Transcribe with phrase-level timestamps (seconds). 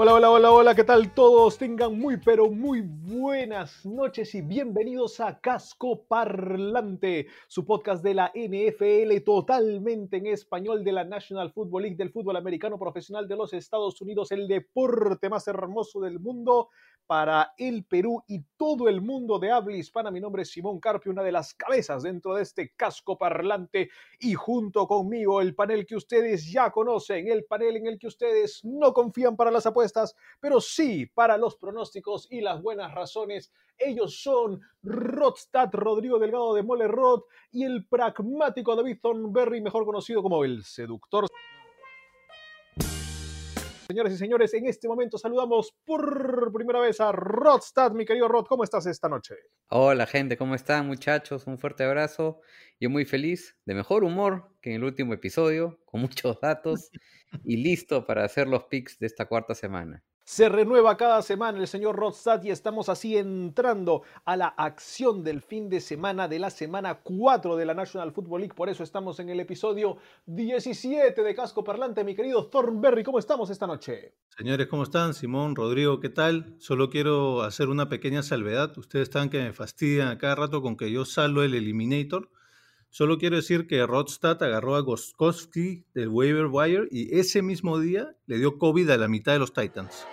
[0.00, 1.58] Hola, hola, hola, hola, ¿qué tal todos?
[1.58, 8.30] Tengan muy, pero muy buenas noches y bienvenidos a Casco Parlante, su podcast de la
[8.32, 13.52] NFL totalmente en español de la National Football League del fútbol americano profesional de los
[13.52, 16.68] Estados Unidos, el deporte más hermoso del mundo
[17.08, 20.10] para el Perú y todo el mundo de habla hispana.
[20.10, 23.88] Mi nombre es Simón Carpio, una de las cabezas dentro de este casco parlante
[24.20, 28.62] y junto conmigo el panel que ustedes ya conocen, el panel en el que ustedes
[28.62, 33.50] no confían para las apuestas, pero sí para los pronósticos y las buenas razones.
[33.78, 36.88] Ellos son Rodstad Rodrigo Delgado de Mole
[37.52, 41.24] y el pragmático David Thornberry, mejor conocido como el seductor.
[43.90, 48.44] Señores y señores, en este momento saludamos por primera vez a Rodstad, mi querido Rod.
[48.44, 49.34] ¿Cómo estás esta noche?
[49.70, 51.46] Hola gente, ¿cómo están muchachos?
[51.46, 52.42] Un fuerte abrazo.
[52.78, 56.90] Yo muy feliz, de mejor humor que en el último episodio, con muchos datos
[57.46, 60.04] y listo para hacer los picks de esta cuarta semana.
[60.28, 65.40] Se renueva cada semana el señor Rodstad y estamos así entrando a la acción del
[65.40, 68.54] fin de semana de la semana 4 de la National Football League.
[68.54, 72.04] Por eso estamos en el episodio 17 de Casco Parlante.
[72.04, 74.12] Mi querido Thornberry, ¿cómo estamos esta noche?
[74.36, 75.14] Señores, ¿cómo están?
[75.14, 76.56] Simón, Rodrigo, ¿qué tal?
[76.58, 78.76] Solo quiero hacer una pequeña salvedad.
[78.76, 82.28] Ustedes están que me fastidian a cada rato con que yo salgo el Eliminator.
[82.90, 88.16] Solo quiero decir que Rodstad agarró a Goskowski del waiver wire y ese mismo día
[88.26, 90.06] le dio COVID a la mitad de los Titans.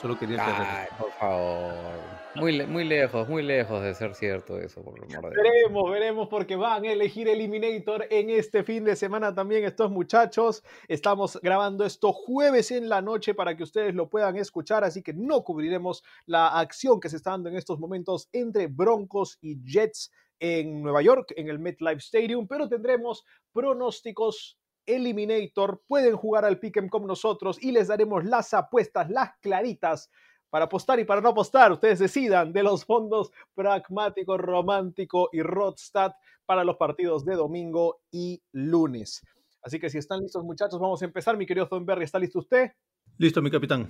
[0.00, 2.19] Solo quería Ay, por favor.
[2.36, 5.42] Muy, muy lejos, muy lejos de ser cierto eso, por amor de.
[5.42, 10.62] Veremos, veremos porque van a elegir Eliminator en este fin de semana también estos muchachos.
[10.86, 15.12] Estamos grabando esto jueves en la noche para que ustedes lo puedan escuchar, así que
[15.12, 20.12] no cubriremos la acción que se está dando en estos momentos entre Broncos y Jets
[20.38, 25.82] en Nueva York, en el MetLife Stadium, pero tendremos pronósticos Eliminator.
[25.86, 30.10] Pueden jugar al Pick'em con nosotros y les daremos las apuestas, las claritas
[30.50, 36.12] para apostar y para no apostar, ustedes decidan de los fondos pragmático, romántico y Rodstad
[36.44, 39.22] para los partidos de domingo y lunes.
[39.62, 41.36] Así que si están listos muchachos, vamos a empezar.
[41.36, 42.72] Mi querido Thornberry, ¿está listo usted?
[43.18, 43.88] Listo, mi capitán.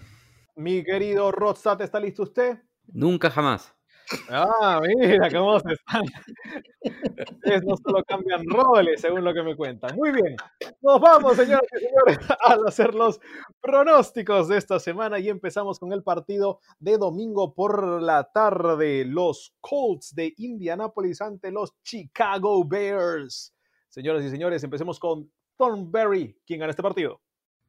[0.57, 2.59] Mi querido Rodstad, ¿está listo usted?
[2.87, 3.75] Nunca jamás.
[4.29, 6.03] Ah, mira cómo se están.
[7.31, 9.95] Ustedes no solo cambian roles, según lo que me cuentan.
[9.97, 10.37] Muy bien.
[10.83, 13.21] Nos vamos, señoras y señores, a hacer los
[13.61, 19.05] pronósticos de esta semana y empezamos con el partido de domingo por la tarde.
[19.05, 23.55] Los Colts de Indianapolis ante los Chicago Bears.
[23.89, 26.37] Señoras y señores, empecemos con Thornberry.
[26.47, 27.21] ¿Quién gana este partido?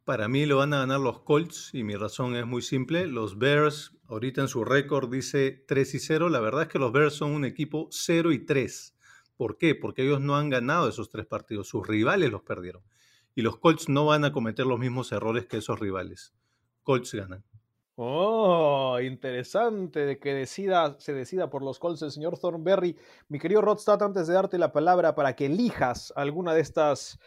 [0.03, 3.06] Para mí lo van a ganar los Colts y mi razón es muy simple.
[3.06, 6.30] Los Bears, ahorita en su récord dice 3 y 0.
[6.30, 8.96] La verdad es que los Bears son un equipo 0 y 3.
[9.38, 9.74] ¿Por qué?
[9.74, 11.68] Porque ellos no han ganado esos tres partidos.
[11.68, 12.84] Sus rivales los perdieron.
[13.34, 16.34] Y los Colts no van a cometer los mismos errores que esos rivales.
[16.84, 17.44] Colts ganan.
[17.96, 22.98] Oh, interesante de que decida, se decida por los Colts el señor Thornberry.
[23.30, 27.20] Mi querido Rodstad, antes de darte la palabra para que elijas alguna de estas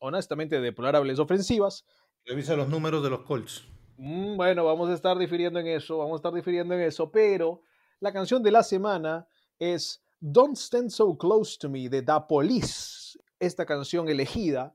[0.00, 1.84] honestamente deplorables ofensivas,
[2.24, 3.66] Revisa los números de los Colts.
[4.00, 7.60] Mm, Bueno, vamos a estar difiriendo en eso, vamos a estar difiriendo en eso, pero
[8.00, 9.28] la canción de la semana
[9.58, 14.74] es Don't Stand So Close to Me de Da Police, esta canción elegida.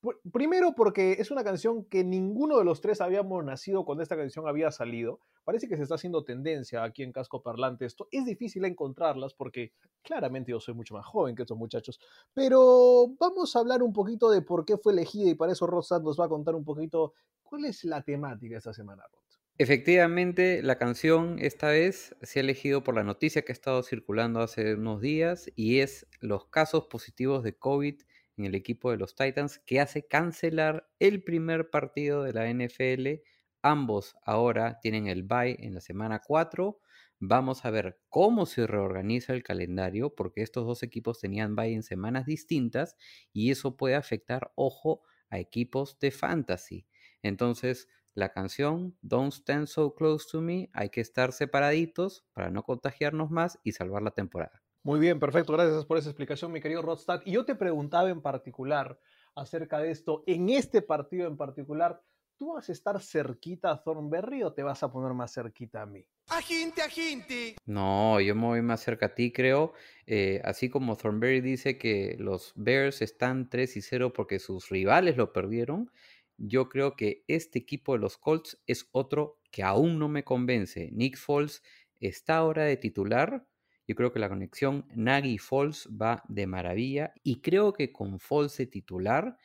[0.00, 4.16] Pr- Primero porque es una canción que ninguno de los tres habíamos nacido cuando esta
[4.16, 5.18] canción había salido.
[5.44, 8.06] Parece que se está haciendo tendencia aquí en Casco Parlante esto.
[8.12, 11.98] Es difícil encontrarlas porque claramente yo soy mucho más joven que estos muchachos.
[12.32, 16.02] Pero vamos a hablar un poquito de por qué fue elegida y para eso Rosat
[16.04, 17.14] nos va a contar un poquito
[17.52, 19.20] cuál es la temática esta semana, Rod.
[19.58, 24.40] Efectivamente, la canción esta vez se ha elegido por la noticia que ha estado circulando
[24.40, 28.00] hace unos días y es los casos positivos de COVID
[28.38, 33.22] en el equipo de los Titans que hace cancelar el primer partido de la NFL.
[33.60, 36.80] Ambos ahora tienen el bye en la semana 4.
[37.18, 41.82] Vamos a ver cómo se reorganiza el calendario porque estos dos equipos tenían bye en
[41.82, 42.96] semanas distintas
[43.30, 46.86] y eso puede afectar, ojo, a equipos de fantasy.
[47.22, 52.62] Entonces, la canción Don't Stand So Close to Me, hay que estar separaditos para no
[52.62, 54.62] contagiarnos más y salvar la temporada.
[54.82, 55.52] Muy bien, perfecto.
[55.52, 57.22] Gracias por esa explicación, mi querido Rodstad.
[57.24, 58.98] Y yo te preguntaba en particular
[59.34, 62.02] acerca de esto, en este partido en particular,
[62.36, 65.86] ¿tú vas a estar cerquita a Thornberry o te vas a poner más cerquita a
[65.86, 66.04] mí?
[66.28, 67.56] Agente, agente.
[67.64, 69.72] No, yo me voy más cerca a ti, creo.
[70.06, 75.16] Eh, así como Thornberry dice que los Bears están 3 y 0 porque sus rivales
[75.16, 75.90] lo perdieron,
[76.36, 80.90] yo creo que este equipo de los Colts es otro que aún no me convence.
[80.92, 81.62] Nick Foles
[82.00, 83.46] está ahora de titular.
[83.86, 88.66] Yo creo que la conexión Nagy-Foles va de maravilla y creo que con Foles de
[88.66, 89.36] titular,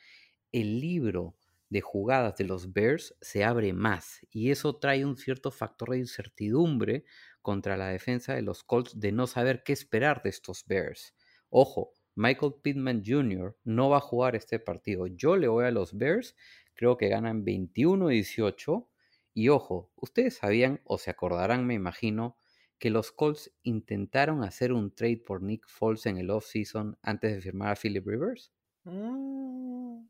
[0.52, 1.36] el libro
[1.68, 5.98] de jugadas de los Bears se abre más y eso trae un cierto factor de
[5.98, 7.04] incertidumbre
[7.42, 11.14] contra la defensa de los Colts de no saber qué esperar de estos Bears.
[11.50, 13.56] Ojo, Michael Pittman Jr.
[13.64, 15.06] no va a jugar este partido.
[15.06, 16.34] Yo le voy a los Bears,
[16.78, 18.86] creo que ganan 21-18
[19.34, 22.36] y ojo, ustedes sabían o se acordarán, me imagino,
[22.78, 27.40] que los Colts intentaron hacer un trade por Nick Foles en el offseason antes de
[27.40, 28.52] firmar a Philip Rivers?
[28.84, 30.06] Mm.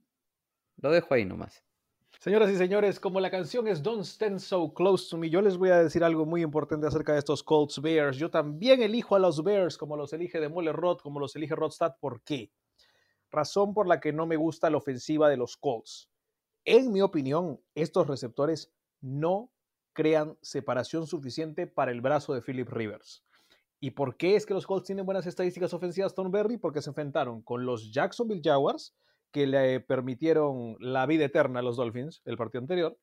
[0.76, 1.64] Lo dejo ahí nomás.
[2.18, 5.56] Señoras y señores, como la canción es Don't Stand So Close to Me, yo les
[5.56, 8.18] voy a decir algo muy importante acerca de estos Colts Bears.
[8.18, 11.54] Yo también elijo a los Bears como los elige de Mole Rod, como los elige
[11.54, 11.94] Rodstad.
[11.98, 12.52] ¿Por qué?
[13.30, 16.10] Razón por la que no me gusta la ofensiva de los Colts.
[16.64, 19.50] En mi opinión, estos receptores no
[19.92, 23.24] crean separación suficiente para el brazo de Philip Rivers.
[23.80, 26.56] ¿Y por qué es que los Colts tienen buenas estadísticas ofensivas, Tom Berry?
[26.56, 28.94] Porque se enfrentaron con los Jacksonville Jaguars,
[29.30, 32.98] que le permitieron la vida eterna a los Dolphins el partido anterior,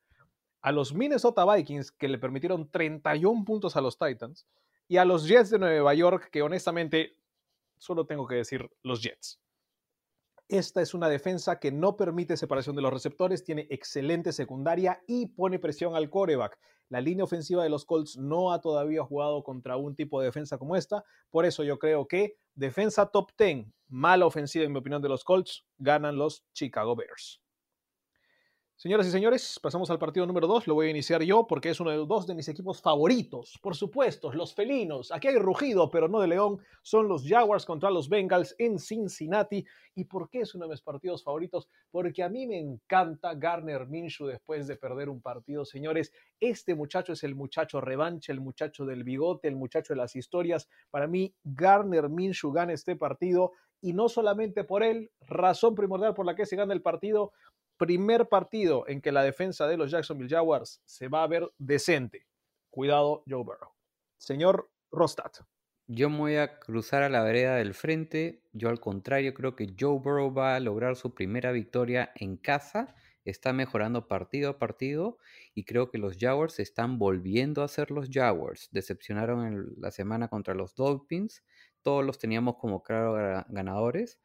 [0.60, 4.46] a los Minnesota Vikings, que le permitieron 31 puntos a los Titans,
[4.88, 7.16] y a los Jets de Nueva York, que honestamente
[7.78, 9.40] solo tengo que decir los Jets.
[10.48, 15.26] Esta es una defensa que no permite separación de los receptores, tiene excelente secundaria y
[15.26, 16.56] pone presión al coreback.
[16.88, 20.56] La línea ofensiva de los Colts no ha todavía jugado contra un tipo de defensa
[20.56, 25.02] como esta, por eso yo creo que defensa top 10, mala ofensiva en mi opinión
[25.02, 27.40] de los Colts, ganan los Chicago Bears.
[28.78, 30.66] Señoras y señores, pasamos al partido número 2.
[30.66, 33.58] Lo voy a iniciar yo porque es uno de los dos de mis equipos favoritos.
[33.62, 35.10] Por supuesto, los felinos.
[35.12, 36.58] Aquí hay rugido, pero no de león.
[36.82, 39.64] Son los Jaguars contra los Bengals en Cincinnati.
[39.94, 41.70] ¿Y por qué es uno de mis partidos favoritos?
[41.90, 45.64] Porque a mí me encanta Garner Minshew después de perder un partido.
[45.64, 50.14] Señores, este muchacho es el muchacho revancha, el muchacho del bigote, el muchacho de las
[50.16, 50.68] historias.
[50.90, 53.52] Para mí, Garner Minshew gana este partido.
[53.80, 57.32] Y no solamente por él, razón primordial por la que se gana el partido,
[57.76, 62.26] primer partido en que la defensa de los Jacksonville Jaguars se va a ver decente.
[62.70, 63.72] Cuidado, Joe Burrow.
[64.18, 65.38] Señor Rostat.
[65.88, 68.42] Yo me voy a cruzar a la vereda del frente.
[68.52, 72.94] Yo al contrario creo que Joe Burrow va a lograr su primera victoria en casa.
[73.24, 75.18] Está mejorando partido a partido
[75.54, 78.68] y creo que los Jaguars están volviendo a ser los Jaguars.
[78.72, 81.44] Decepcionaron en la semana contra los Dolphins.
[81.82, 84.20] Todos los teníamos como claro ganadores.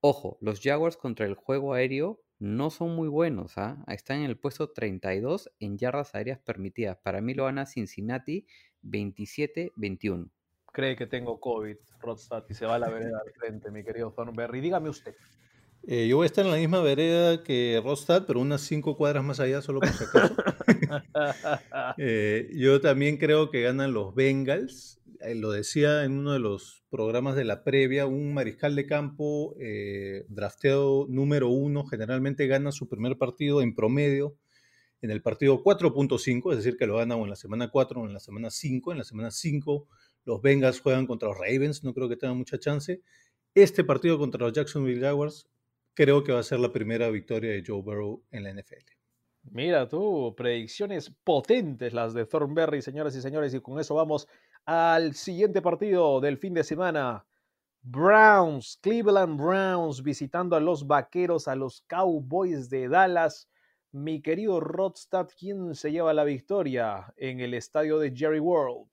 [0.00, 3.58] Ojo, los Jaguars contra el juego aéreo no son muy buenos.
[3.58, 3.84] ¿ah?
[3.88, 6.98] Están en el puesto 32 en yardas aéreas permitidas.
[7.02, 8.46] Para mí lo gana Cincinnati
[8.82, 10.30] 27-21.
[10.72, 14.12] Cree que tengo COVID, Rodstad, y se va a la vereda al frente, mi querido
[14.12, 14.60] Thornberry.
[14.60, 15.14] Dígame usted.
[15.88, 19.22] Eh, yo voy a estar en la misma vereda que Rostad, pero unas cinco cuadras
[19.22, 20.36] más allá, solo por si acaso.
[21.98, 24.95] Eh, yo también creo que ganan los Bengals.
[25.20, 29.54] Eh, lo decía en uno de los programas de la previa, un mariscal de campo
[30.28, 34.36] drafteado número uno generalmente gana su primer partido en promedio
[35.02, 38.12] en el partido 4.5, es decir, que lo ganan en la semana 4 o en
[38.12, 38.92] la semana 5.
[38.92, 39.88] En la semana 5
[40.24, 43.02] los Bengals juegan contra los Ravens, no creo que tengan mucha chance.
[43.54, 45.48] Este partido contra los Jacksonville Jaguars
[45.94, 48.84] creo que va a ser la primera victoria de Joe Burrow en la NFL.
[49.44, 54.26] Mira tú, predicciones potentes las de Thornberry, señoras y señores, y con eso vamos
[54.66, 57.24] al siguiente partido del fin de semana.
[57.82, 63.48] Browns, Cleveland Browns visitando a los Vaqueros, a los Cowboys de Dallas.
[63.92, 68.90] Mi querido Rodstad, ¿quién se lleva la victoria en el estadio de Jerry World?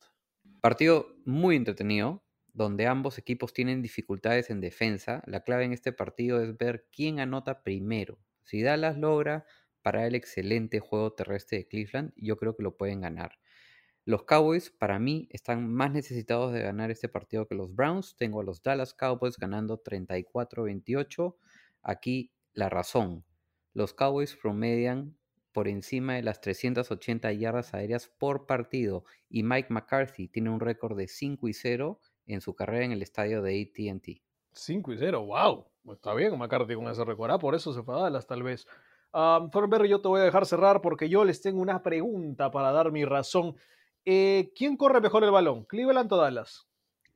[0.62, 6.40] Partido muy entretenido, donde ambos equipos tienen dificultades en defensa, la clave en este partido
[6.40, 8.20] es ver quién anota primero.
[8.44, 9.46] Si Dallas logra
[9.82, 13.40] para el excelente juego terrestre de Cleveland, yo creo que lo pueden ganar.
[14.06, 18.16] Los Cowboys, para mí, están más necesitados de ganar este partido que los Browns.
[18.18, 21.36] Tengo a los Dallas Cowboys ganando 34-28.
[21.82, 23.24] Aquí la razón.
[23.74, 25.18] Los Cowboys promedian
[25.54, 30.98] por encima de las 380 yardas aéreas por partido y Mike McCarthy tiene un récord
[30.98, 34.22] de 5 y 0 en su carrera en el estadio de ATT.
[34.52, 35.66] 5 y 0, wow.
[35.94, 37.32] Está bien McCarthy con ese récord.
[37.32, 38.68] Ah, por eso se fue a Dallas, tal vez.
[39.14, 42.72] Um, Thornberry, yo te voy a dejar cerrar porque yo les tengo una pregunta para
[42.72, 43.56] dar mi razón.
[44.06, 45.64] Eh, ¿Quién corre mejor el balón?
[45.66, 46.68] ¿Cleveland o Dallas?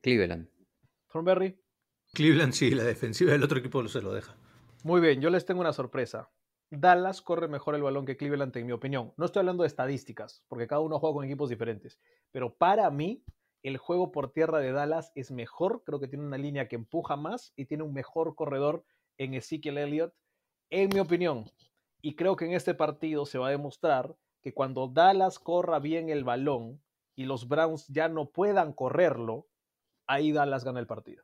[0.02, 0.50] Cleveland.
[1.12, 1.60] Thornberry.
[2.14, 4.38] Cleveland sí, la defensiva del otro equipo se lo deja.
[4.84, 6.30] Muy bien, yo les tengo una sorpresa.
[6.70, 9.14] Dallas corre mejor el balón que Cleveland, en mi opinión.
[9.18, 12.00] No estoy hablando de estadísticas, porque cada uno juega con equipos diferentes.
[12.32, 13.24] Pero para mí,
[13.64, 15.84] el juego por tierra de Dallas es mejor.
[15.86, 18.86] Creo que tiene una línea que empuja más y tiene un mejor corredor
[19.18, 20.14] en Ezekiel Elliott,
[20.70, 21.52] en mi opinión.
[22.02, 26.10] Y creo que en este partido se va a demostrar que cuando Dallas corra bien
[26.10, 26.82] el balón
[27.16, 29.48] y los Browns ya no puedan correrlo,
[30.06, 31.24] ahí Dallas gana el partido.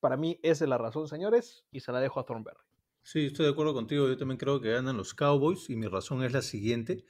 [0.00, 2.60] Para mí esa es la razón, señores, y se la dejo a Thornberry.
[3.02, 4.06] Sí, estoy de acuerdo contigo.
[4.08, 7.04] Yo también creo que ganan los Cowboys y mi razón es la siguiente.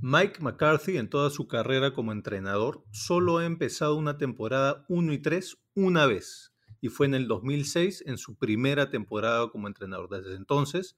[0.00, 5.18] Mike McCarthy en toda su carrera como entrenador solo ha empezado una temporada 1 y
[5.18, 10.08] 3 una vez y fue en el 2006 en su primera temporada como entrenador.
[10.10, 10.96] Desde entonces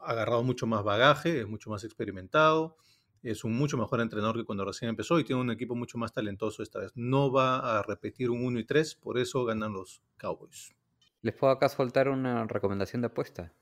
[0.00, 2.76] ha agarrado mucho más bagaje, es mucho más experimentado,
[3.22, 6.12] es un mucho mejor entrenador que cuando recién empezó y tiene un equipo mucho más
[6.12, 6.92] talentoso esta vez.
[6.94, 10.74] No va a repetir un 1 y 3, por eso ganan los Cowboys.
[11.22, 13.52] ¿Les puedo acá soltar una recomendación de apuesta?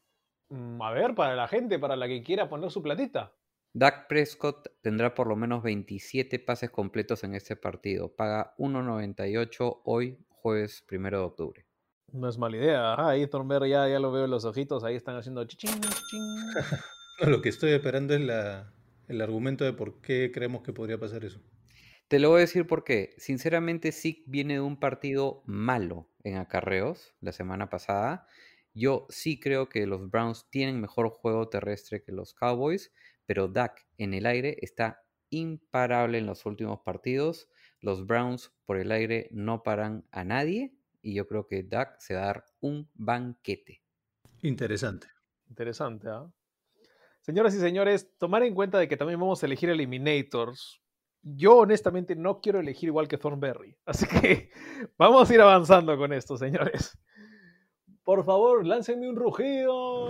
[0.49, 3.33] Mm, A ver, para la gente, para la que quiera poner su platita.
[3.73, 8.09] Dak Prescott tendrá por lo menos 27 pases completos en este partido.
[8.17, 11.67] Paga 1.98 hoy, jueves 1 de octubre.
[12.13, 12.95] No es mala idea.
[12.95, 14.83] Ah, ahí Thornberry ya, ya lo veo en los ojitos.
[14.83, 16.25] Ahí están haciendo chichín, chichín.
[17.23, 18.73] No, lo que estoy esperando es la-
[19.11, 21.43] el argumento de por qué creemos que podría pasar eso.
[22.07, 27.15] Te lo voy a decir porque, sinceramente, sí viene de un partido malo en acarreos
[27.21, 28.27] la semana pasada.
[28.73, 32.93] Yo sí creo que los Browns tienen mejor juego terrestre que los Cowboys,
[33.27, 37.49] pero Dak en el aire está imparable en los últimos partidos.
[37.81, 42.15] Los Browns por el aire no paran a nadie y yo creo que Dak se
[42.15, 43.83] va a dar un banquete.
[44.43, 45.09] Interesante.
[45.49, 46.33] Interesante, ¿ah?
[47.31, 50.83] Señoras y señores, tomar en cuenta de que también vamos a elegir Eliminators.
[51.23, 53.77] Yo honestamente no quiero elegir igual que Thornberry.
[53.87, 54.51] Así que
[54.99, 56.99] vamos a ir avanzando con esto, señores.
[58.03, 60.09] Por favor, láncenme un rugido.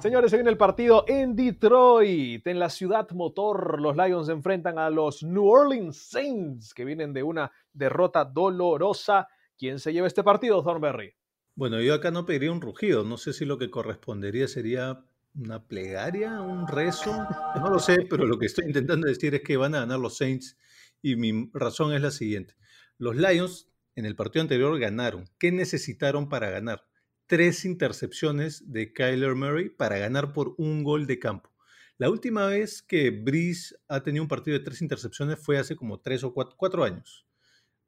[0.00, 3.80] Señores, se viene el partido en Detroit, en la ciudad motor.
[3.80, 9.28] Los Lions se enfrentan a los New Orleans Saints, que vienen de una derrota dolorosa.
[9.56, 11.14] ¿Quién se lleva este partido, Thornberry?
[11.54, 13.04] Bueno, yo acá no pediría un rugido.
[13.04, 17.26] No sé si lo que correspondería sería una plegaria, un rezo.
[17.56, 20.16] No lo sé, pero lo que estoy intentando decir es que van a ganar los
[20.16, 20.56] Saints
[21.02, 22.54] y mi razón es la siguiente.
[22.98, 25.24] Los Lions en el partido anterior ganaron.
[25.38, 26.86] ¿Qué necesitaron para ganar?
[27.26, 31.50] Tres intercepciones de Kyler Murray para ganar por un gol de campo.
[31.96, 36.00] La última vez que Breeze ha tenido un partido de tres intercepciones fue hace como
[36.00, 37.26] tres o cuatro, años.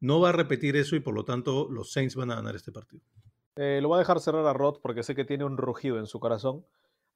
[0.01, 2.73] No va a repetir eso y por lo tanto los Saints van a ganar este
[2.73, 3.03] partido.
[3.57, 6.07] Eh, lo voy a dejar cerrar a Rod porque sé que tiene un rugido en
[6.07, 6.65] su corazón.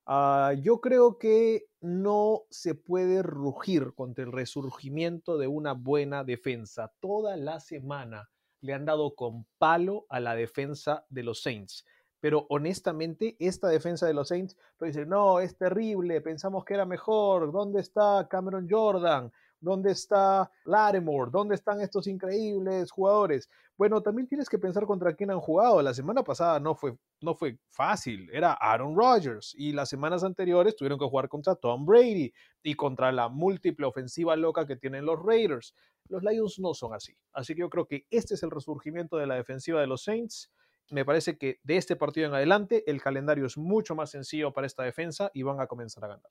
[0.08, 6.92] Ah, yo creo que no se puede rugir contra el resurgimiento de una buena defensa.
[7.00, 11.84] Toda la semana le han dado con palo a la defensa de los Saints.
[12.20, 16.86] Pero honestamente, esta defensa de los Saints, pues dicen, no, es terrible, pensamos que era
[16.86, 17.50] mejor.
[17.50, 19.32] ¿Dónde está Cameron Jordan?
[19.60, 21.30] ¿Dónde está Lattimore?
[21.30, 23.48] ¿Dónde están estos increíbles jugadores?
[23.76, 25.82] Bueno, también tienes que pensar contra quién han jugado.
[25.82, 29.54] La semana pasada no fue, no fue fácil, era Aaron Rodgers.
[29.56, 32.32] Y las semanas anteriores tuvieron que jugar contra Tom Brady
[32.62, 35.74] y contra la múltiple ofensiva loca que tienen los Raiders.
[36.08, 37.16] Los Lions no son así.
[37.32, 40.50] Así que yo creo que este es el resurgimiento de la defensiva de los Saints.
[40.90, 44.66] Me parece que de este partido en adelante el calendario es mucho más sencillo para
[44.66, 46.30] esta defensa y van a comenzar a ganar.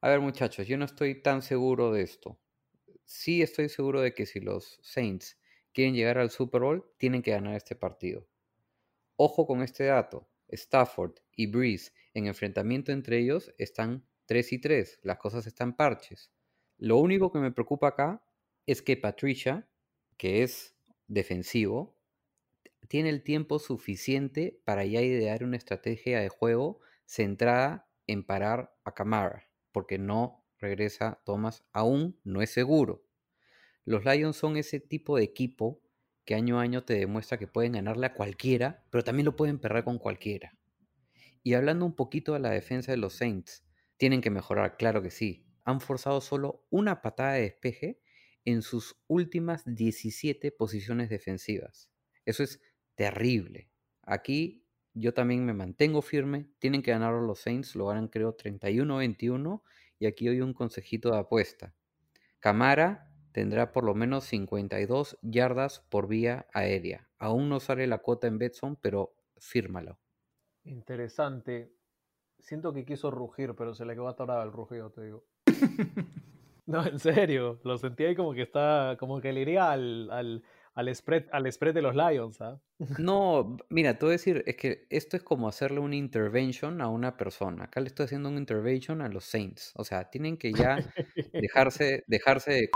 [0.00, 2.38] A ver, muchachos, yo no estoy tan seguro de esto.
[3.04, 5.40] Sí estoy seguro de que si los Saints
[5.72, 8.28] quieren llegar al Super Bowl, tienen que ganar este partido.
[9.16, 10.28] Ojo con este dato.
[10.48, 15.00] Stafford y Breeze en enfrentamiento entre ellos están 3 y 3.
[15.02, 16.30] Las cosas están parches.
[16.76, 18.22] Lo único que me preocupa acá
[18.66, 19.68] es que Patricia,
[20.16, 20.76] que es
[21.08, 21.98] defensivo,
[22.86, 28.94] tiene el tiempo suficiente para ya idear una estrategia de juego centrada en parar a
[28.94, 29.47] Camara,
[29.78, 33.06] porque no regresa Thomas aún, no es seguro.
[33.84, 35.80] Los Lions son ese tipo de equipo
[36.24, 39.60] que año a año te demuestra que pueden ganarle a cualquiera, pero también lo pueden
[39.60, 40.58] perder con cualquiera.
[41.44, 43.64] Y hablando un poquito de la defensa de los Saints,
[43.98, 45.46] tienen que mejorar, claro que sí.
[45.62, 48.00] Han forzado solo una patada de despeje
[48.44, 51.88] en sus últimas 17 posiciones defensivas.
[52.24, 52.60] Eso es
[52.96, 53.70] terrible.
[54.02, 56.48] Aquí yo también me mantengo firme.
[56.58, 59.62] Tienen que ganar los Saints, lo ganan creo 31-21.
[59.98, 61.74] Y aquí doy un consejito de apuesta.
[62.40, 67.08] Camara tendrá por lo menos 52 yardas por vía aérea.
[67.18, 69.98] Aún no sale la cuota en Betson, pero fírmalo.
[70.64, 71.72] Interesante.
[72.38, 75.24] Siento que quiso rugir, pero se le quedó atorado el rugido, te digo.
[76.68, 77.58] No, en serio.
[77.64, 80.44] Lo sentí ahí como que está, como que le iría al, al,
[80.78, 82.62] al spread, al spread de los Lions, ¿ah?
[82.98, 86.88] No, mira, te voy a decir, es que esto es como hacerle una intervention a
[86.88, 87.64] una persona.
[87.64, 89.72] Acá le estoy haciendo una intervention a los Saints.
[89.74, 90.76] O sea, tienen que ya
[91.32, 92.70] dejarse, dejarse de...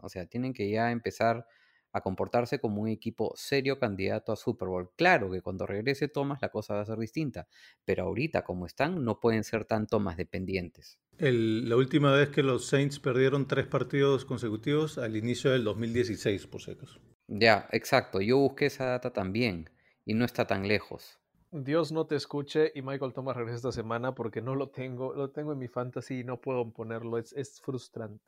[0.00, 1.46] O sea, tienen que ya empezar
[1.92, 4.90] a comportarse como un equipo serio candidato a Super Bowl.
[4.96, 7.48] Claro que cuando regrese Thomas la cosa va a ser distinta,
[7.84, 10.98] pero ahorita como están no pueden ser tan Thomas dependientes.
[11.18, 16.48] El- la última vez que los Saints perdieron tres partidos consecutivos al inicio del 2016,
[16.48, 16.98] por si acaso.
[17.28, 19.70] Ya, exacto, yo busqué esa data también
[20.04, 21.18] y no está tan lejos.
[21.52, 25.30] Dios no te escuche y Michael Thomas regresa esta semana porque no lo tengo, lo
[25.30, 28.24] tengo en mi fantasy y no puedo ponerlo, es, es frustrante.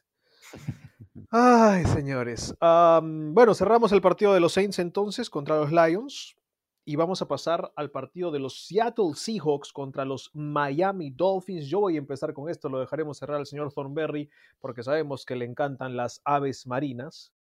[1.30, 2.54] Ay, señores.
[2.60, 6.36] Bueno, cerramos el partido de los Saints entonces contra los Lions
[6.84, 11.68] y vamos a pasar al partido de los Seattle Seahawks contra los Miami Dolphins.
[11.68, 15.36] Yo voy a empezar con esto, lo dejaremos cerrar al señor Thornberry porque sabemos que
[15.36, 17.32] le encantan las aves marinas.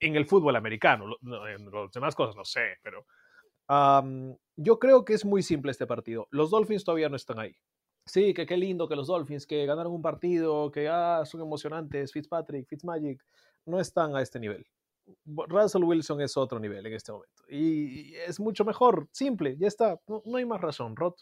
[0.00, 3.06] En el fútbol americano, en las demás cosas no sé, pero
[4.56, 6.26] yo creo que es muy simple este partido.
[6.30, 7.54] Los Dolphins todavía no están ahí.
[8.06, 12.12] Sí, que qué lindo que los Dolphins, que ganaron un partido, que ah, son emocionantes,
[12.12, 13.24] Fitzpatrick, Fitzmagic,
[13.66, 14.66] no están a este nivel.
[15.24, 17.42] Russell Wilson es otro nivel en este momento.
[17.48, 20.00] Y, es mucho mejor, simple, ya está.
[20.06, 21.14] No, hay más razón, Rod.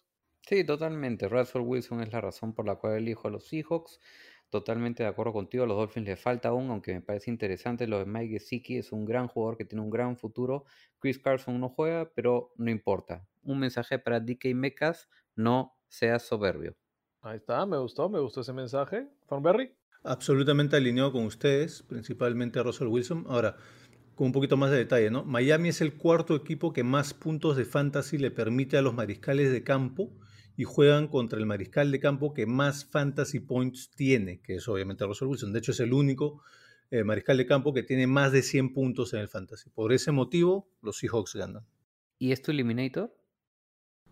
[0.42, 1.28] Sí, totalmente.
[1.28, 4.00] Russell Wilson es la razón por la cual elijo a los Seahawks.
[4.48, 5.64] Totalmente de acuerdo contigo.
[5.64, 7.86] A los Dolphins les falta aún, aunque me parece interesante.
[7.86, 10.64] Lo de Mike Gesicki es un gran jugador que tiene un gran futuro.
[10.98, 13.26] Chris Carson no juega, pero no importa.
[13.42, 15.04] Un mensaje para DK Metcalf:
[15.36, 16.74] no seas soberbio.
[17.20, 19.06] Ahí está, me gustó, me gustó ese mensaje.
[19.28, 19.74] Thornberry.
[20.02, 23.26] Absolutamente alineado con ustedes, principalmente a Russell Wilson.
[23.28, 23.56] Ahora,
[24.14, 25.24] con un poquito más de detalle, ¿no?
[25.24, 29.52] Miami es el cuarto equipo que más puntos de fantasy le permite a los mariscales
[29.52, 30.10] de campo
[30.56, 35.04] y juegan contra el mariscal de campo que más fantasy points tiene, que es obviamente
[35.04, 35.52] Russell Wilson.
[35.52, 36.42] De hecho, es el único
[36.90, 39.70] eh, mariscal de campo que tiene más de 100 puntos en el fantasy.
[39.70, 41.66] Por ese motivo, los Seahawks ganan.
[42.18, 43.14] ¿Y es tu Eliminator?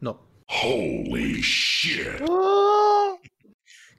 [0.00, 0.27] No.
[0.50, 2.22] Holy shit.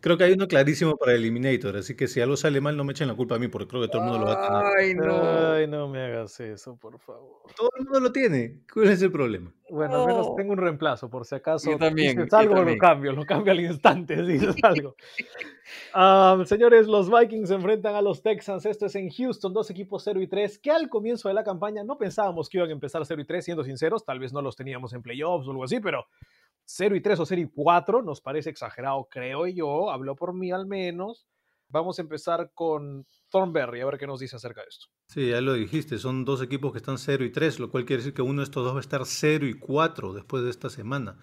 [0.02, 2.94] Creo que hay uno clarísimo para Eliminator, así que si algo sale mal, no me
[2.94, 4.78] echen la culpa a mí, porque creo que todo el mundo lo va a tener.
[4.80, 5.52] Ay, no.
[5.54, 7.42] Ay, no me hagas eso, por favor.
[7.58, 8.62] Todo el mundo lo tiene.
[8.74, 9.52] ¿Cuál es el problema?
[9.70, 10.36] Bueno, al menos No.
[10.36, 11.70] tengo un reemplazo, por si acaso.
[11.70, 14.96] Yo también, dices yo algo, lo cambio, lo cambio al instante, dices algo.
[15.94, 18.66] Ah, señores, los Vikings se enfrentan a los Texans.
[18.66, 21.84] Esto es en Houston, dos equipos 0 y 3, que al comienzo de la campaña
[21.84, 24.06] no pensábamos que iban a empezar 0 y 3, siendo sinceros.
[24.06, 26.06] Tal vez no los teníamos en playoffs o algo así, pero
[26.72, 29.90] 0 y 3 o 0 y 4 nos parece exagerado, creo yo.
[29.90, 31.26] Habló por mí al menos.
[31.68, 34.86] Vamos a empezar con Thornberry, a ver qué nos dice acerca de esto.
[35.08, 38.02] Sí, ya lo dijiste, son dos equipos que están 0 y 3, lo cual quiere
[38.02, 40.70] decir que uno de estos dos va a estar 0 y 4 después de esta
[40.70, 41.18] semana.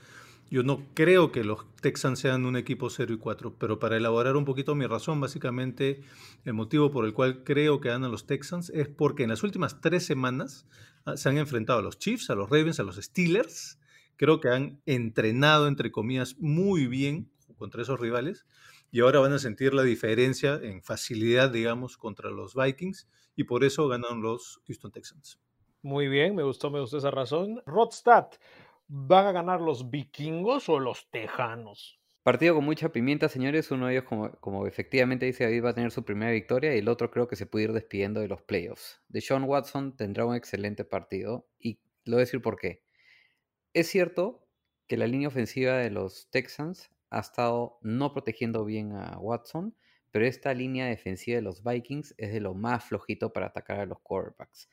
[0.50, 4.36] Yo no creo que los Texans sean un equipo 0 y 4, pero para elaborar
[4.36, 6.02] un poquito mi razón, básicamente
[6.44, 9.80] el motivo por el cual creo que ganan los Texans es porque en las últimas
[9.80, 10.66] tres semanas
[11.04, 13.78] ah, se han enfrentado a los Chiefs, a los Ravens, a los Steelers.
[14.16, 18.46] Creo que han entrenado, entre comillas, muy bien contra esos rivales
[18.90, 23.64] y ahora van a sentir la diferencia en facilidad, digamos, contra los Vikings y por
[23.64, 25.38] eso ganan los Houston Texans.
[25.82, 27.62] Muy bien, me gustó, me gustó esa razón.
[27.66, 28.28] Rodstad,
[28.88, 32.00] ¿van a ganar los vikingos o los tejanos?
[32.22, 33.70] Partido con mucha pimienta, señores.
[33.70, 36.78] Uno de ellos, como, como efectivamente dice David, va a tener su primera victoria y
[36.78, 39.00] el otro creo que se puede ir despidiendo de los playoffs.
[39.08, 42.85] Deshaun Watson tendrá un excelente partido y lo voy a decir por qué.
[43.76, 44.48] Es cierto
[44.86, 49.76] que la línea ofensiva de los Texans ha estado no protegiendo bien a Watson,
[50.10, 53.84] pero esta línea defensiva de los Vikings es de lo más flojito para atacar a
[53.84, 54.70] los quarterbacks.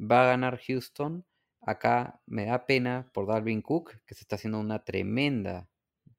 [0.00, 1.26] Va a ganar Houston.
[1.60, 5.68] Acá me da pena por Dalvin Cook, que se está haciendo una tremenda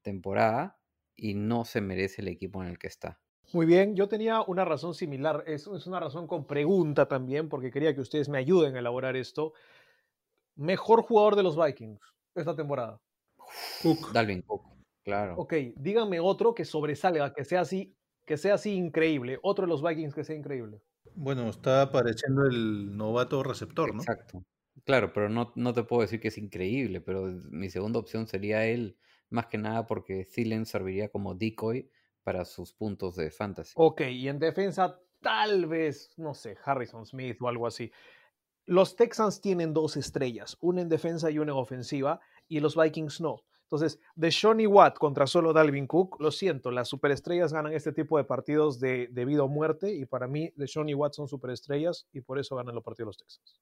[0.04, 0.80] temporada
[1.16, 3.24] y no se merece el equipo en el que está.
[3.52, 7.70] Muy bien, yo tenía una razón similar, es, es una razón con pregunta también, porque
[7.72, 9.54] quería que ustedes me ayuden a elaborar esto.
[10.56, 12.02] Mejor jugador de los Vikings
[12.36, 13.00] esta temporada.
[13.82, 14.12] Cook.
[14.12, 14.64] Dalvin Cook,
[15.04, 15.36] claro.
[15.38, 19.40] Ok, díganme otro que sobresalga, que sea así, que sea así increíble.
[19.42, 20.82] Otro de los Vikings que sea increíble.
[21.16, 24.02] Bueno, está apareciendo el novato receptor, ¿no?
[24.02, 24.44] Exacto.
[24.86, 28.66] Claro, pero no, no te puedo decir que es increíble, pero mi segunda opción sería
[28.66, 28.98] él,
[29.30, 31.90] más que nada porque Thielen serviría como decoy
[32.24, 33.74] para sus puntos de fantasy.
[33.76, 37.92] Ok, y en defensa tal vez, no sé, Harrison Smith o algo así.
[38.66, 43.22] Los Texans tienen dos estrellas, una en defensa y una en ofensiva, y los Vikings
[43.22, 43.44] no.
[43.64, 48.18] Entonces, de Shawnee Watt contra solo Dalvin Cook, lo siento, las superestrellas ganan este tipo
[48.18, 52.08] de partidos de, de vida o muerte, y para mí, de Shawnee Watt son superestrellas,
[52.14, 53.60] y por eso ganan los partidos los Texans.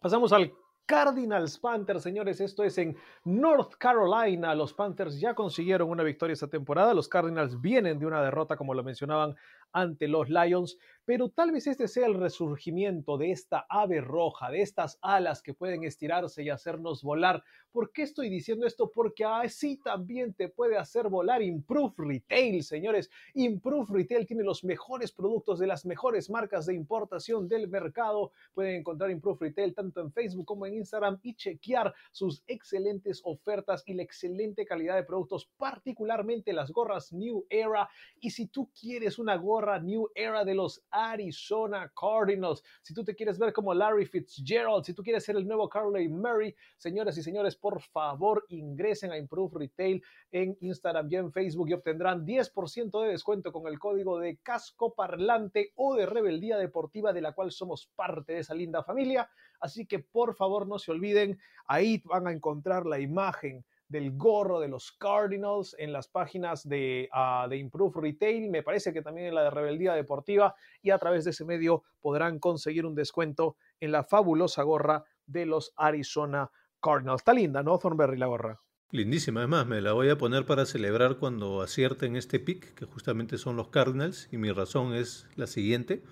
[0.00, 0.52] Pasamos al
[0.86, 2.40] Cardinals Panthers, señores.
[2.40, 4.54] Esto es en North Carolina.
[4.54, 6.92] Los Panthers ya consiguieron una victoria esta temporada.
[6.92, 9.34] Los Cardinals vienen de una derrota, como lo mencionaban
[9.72, 14.62] ante los Lions, pero tal vez este sea el resurgimiento de esta ave roja, de
[14.62, 17.42] estas alas que pueden estirarse y hacernos volar.
[17.72, 18.90] ¿Por qué estoy diciendo esto?
[18.90, 23.10] Porque así también te puede hacer volar Improve Retail, señores.
[23.34, 28.30] Improve Retail tiene los mejores productos de las mejores marcas de importación del mercado.
[28.54, 33.82] Pueden encontrar Improve Retail tanto en Facebook como en Instagram y chequear sus excelentes ofertas
[33.86, 37.88] y la excelente calidad de productos, particularmente las gorras New Era.
[38.20, 43.14] Y si tú quieres una gorra New Era de los Arizona Cardinals, si tú te
[43.14, 47.22] quieres ver como Larry Fitzgerald, si tú quieres ser el nuevo Carly Murray, señores y
[47.22, 53.02] señores, por favor ingresen a Improve Retail en Instagram y en Facebook y obtendrán 10%
[53.02, 57.52] de descuento con el código de casco parlante o de rebeldía deportiva de la cual
[57.52, 59.30] somos parte de esa linda familia.
[59.60, 64.58] Así que por favor no se olviden, ahí van a encontrar la imagen del gorro
[64.58, 69.28] de los Cardinals en las páginas de, uh, de, Improve Retail, me parece que también
[69.28, 73.56] en la de Rebeldía Deportiva y a través de ese medio podrán conseguir un descuento
[73.80, 76.50] en la fabulosa gorra de los Arizona
[76.80, 77.20] Cardinals.
[77.20, 78.60] Está linda, ¿no, Thornberry, la gorra?
[78.92, 83.36] Lindísima, además me la voy a poner para celebrar cuando acierten este pick, que justamente
[83.36, 86.02] son los Cardinals, y mi razón es la siguiente.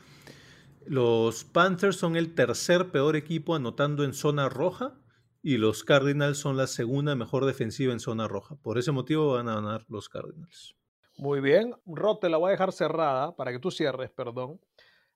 [0.86, 5.00] Los Panthers son el tercer peor equipo anotando en zona roja
[5.42, 8.56] y los Cardinals son la segunda mejor defensiva en zona roja.
[8.56, 10.76] Por ese motivo van a ganar los Cardinals.
[11.16, 14.60] Muy bien, Rod, te la voy a dejar cerrada para que tú cierres, perdón.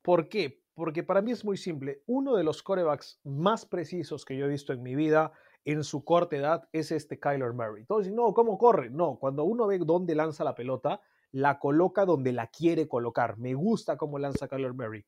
[0.03, 0.63] ¿Por qué?
[0.75, 2.03] Porque para mí es muy simple.
[2.07, 5.33] Uno de los corebacks más precisos que yo he visto en mi vida
[5.65, 7.83] en su corta edad es este Kyler Murray.
[7.83, 8.91] Entonces, no, ¿cómo corre?
[8.91, 11.01] No, cuando uno ve dónde lanza la pelota,
[11.33, 13.39] la coloca donde la quiere colocar.
[13.39, 15.05] Me gusta cómo lanza Kyler Murray.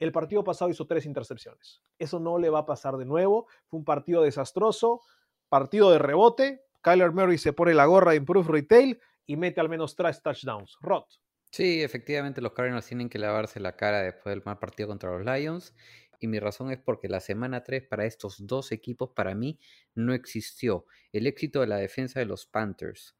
[0.00, 1.82] El partido pasado hizo tres intercepciones.
[1.98, 3.46] Eso no le va a pasar de nuevo.
[3.66, 5.02] Fue un partido desastroso,
[5.48, 6.64] partido de rebote.
[6.80, 10.78] Kyler Murray se pone la gorra de Improve Retail y mete al menos tres touchdowns.
[10.80, 11.06] Rot.
[11.52, 15.24] Sí, efectivamente los Cardinals tienen que lavarse la cara después del mal partido contra los
[15.24, 15.74] Lions.
[16.18, 19.58] Y mi razón es porque la semana 3 para estos dos equipos, para mí,
[19.94, 20.86] no existió.
[21.12, 23.16] El éxito de la defensa de los Panthers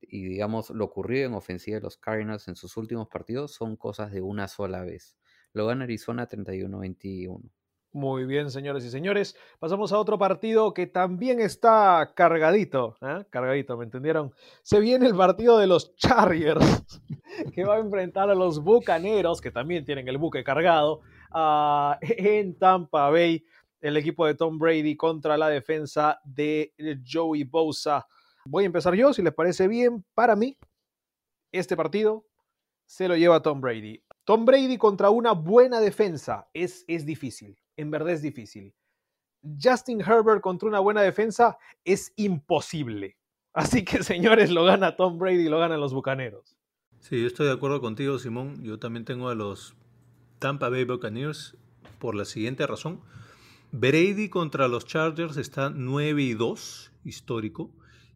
[0.00, 4.12] y, digamos, lo ocurrido en ofensiva de los Cardinals en sus últimos partidos son cosas
[4.12, 5.16] de una sola vez.
[5.58, 7.42] Lo gana Arizona 31-21.
[7.90, 9.36] Muy bien, señores y señores.
[9.58, 12.96] Pasamos a otro partido que también está cargadito.
[13.00, 13.24] ¿eh?
[13.28, 14.32] Cargadito, ¿me entendieron?
[14.62, 17.02] Se viene el partido de los Chargers,
[17.52, 21.00] que va a enfrentar a los Bucaneros, que también tienen el buque cargado,
[21.34, 23.44] uh, en Tampa Bay.
[23.80, 26.72] El equipo de Tom Brady contra la defensa de
[27.04, 28.06] Joey Bosa.
[28.44, 30.04] Voy a empezar yo, si les parece bien.
[30.14, 30.56] Para mí,
[31.50, 32.24] este partido
[32.86, 34.04] se lo lleva Tom Brady.
[34.28, 38.74] Tom Brady contra una buena defensa es, es difícil, en verdad es difícil.
[39.58, 43.16] Justin Herbert contra una buena defensa es imposible.
[43.54, 46.58] Así que, señores, lo gana Tom Brady y lo ganan los Bucaneros.
[47.00, 48.62] Sí, yo estoy de acuerdo contigo, Simón.
[48.62, 49.74] Yo también tengo a los
[50.40, 51.56] Tampa Bay Buccaneers
[51.98, 53.00] por la siguiente razón.
[53.72, 57.70] Brady contra los Chargers está 9 y 2, histórico,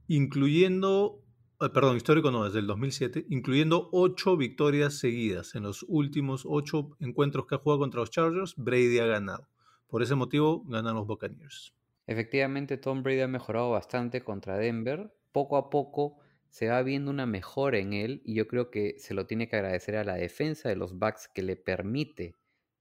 [0.09, 1.22] incluyendo
[1.71, 5.55] perdón, histórico no, desde el 2007, incluyendo ocho victorias seguidas.
[5.55, 9.49] En los últimos ocho encuentros que ha jugado contra los Chargers, Brady ha ganado.
[9.87, 11.75] Por ese motivo, ganan los Buccaneers.
[12.07, 15.15] Efectivamente, Tom Brady ha mejorado bastante contra Denver.
[15.31, 19.15] Poco a poco se va viendo una mejora en él y yo creo que se
[19.15, 22.35] lo tiene que agradecer a la defensa de los Bucks que le permite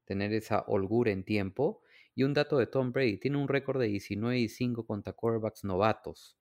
[0.06, 1.82] tener esa holgura en tiempo.
[2.16, 5.64] Y un dato de Tom Brady, tiene un récord de 19 y 5 contra quarterbacks
[5.64, 6.38] novatos.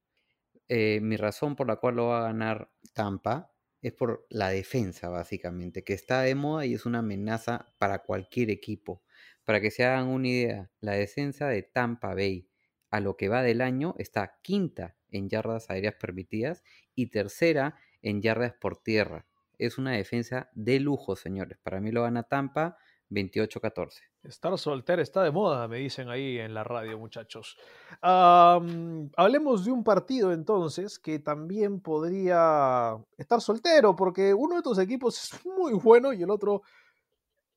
[0.72, 3.50] Eh, mi razón por la cual lo va a ganar Tampa
[3.82, 8.50] es por la defensa, básicamente, que está de moda y es una amenaza para cualquier
[8.50, 9.02] equipo.
[9.44, 12.48] Para que se hagan una idea, la defensa de Tampa Bay
[12.88, 16.62] a lo que va del año está quinta en yardas aéreas permitidas
[16.94, 19.26] y tercera en yardas por tierra.
[19.58, 21.58] Es una defensa de lujo, señores.
[21.58, 22.76] Para mí lo gana Tampa
[23.10, 24.00] 28-14.
[24.22, 27.56] Estar soltero está de moda, me dicen ahí en la radio, muchachos.
[28.00, 35.22] hablemos de un partido entonces que también podría estar soltero, porque uno de estos equipos
[35.22, 36.62] es muy bueno y el otro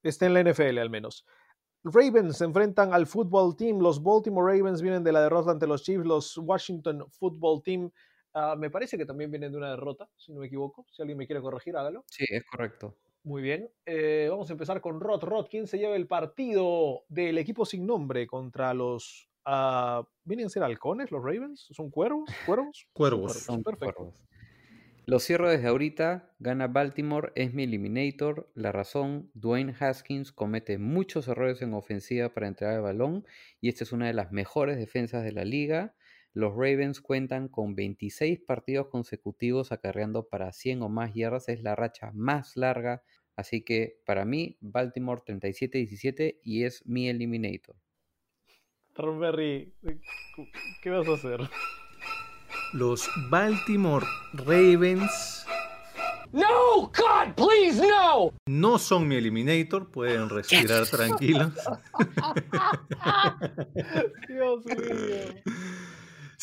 [0.02, 1.26] está en la NFL al menos.
[1.84, 3.80] Ravens se enfrentan al Football Team.
[3.80, 6.06] Los Baltimore Ravens vienen de la derrota ante los Chiefs.
[6.06, 7.92] Los Washington Football Team
[8.34, 10.86] ah, me parece que también vienen de una derrota, si no me equivoco.
[10.92, 12.06] Si alguien me quiere corregir, hágalo.
[12.08, 12.96] Sí, es correcto.
[13.24, 13.70] Muy bien.
[13.86, 15.24] Eh, vamos a empezar con Rod.
[15.24, 19.30] Rod, ¿quién se lleva el partido del equipo sin nombre contra los...
[19.46, 21.68] Uh, ¿Vienen a ser halcones los Ravens?
[21.72, 22.30] ¿Son cuervos?
[22.46, 22.88] ¿Cuervos?
[22.94, 23.34] Cuervos.
[23.34, 24.14] Son Perfecto.
[25.06, 26.34] Lo cierro desde ahorita.
[26.40, 28.50] Gana Baltimore, es mi eliminator.
[28.56, 33.26] La razón, Dwayne Haskins comete muchos errores en ofensiva para entregar el balón
[33.60, 35.94] y esta es una de las mejores defensas de la liga.
[36.34, 41.50] Los Ravens cuentan con 26 partidos consecutivos acarreando para 100 o más yardas.
[41.50, 43.04] Es la racha más larga
[43.36, 47.76] Así que para mí, Baltimore 37-17 y es mi eliminator.
[48.94, 49.74] Thornberry,
[50.82, 51.40] ¿qué vas a hacer?
[52.74, 55.46] Los Baltimore Ravens
[56.32, 58.32] No, God, please, no.
[58.46, 61.54] no son mi eliminator, pueden respirar tranquilos.
[64.28, 64.76] Dios mío.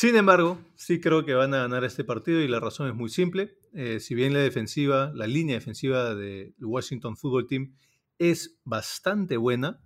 [0.00, 3.10] Sin embargo, sí creo que van a ganar este partido y la razón es muy
[3.10, 3.58] simple.
[3.74, 7.76] Eh, si bien la defensiva, la línea defensiva del Washington Football Team
[8.16, 9.82] es bastante buena,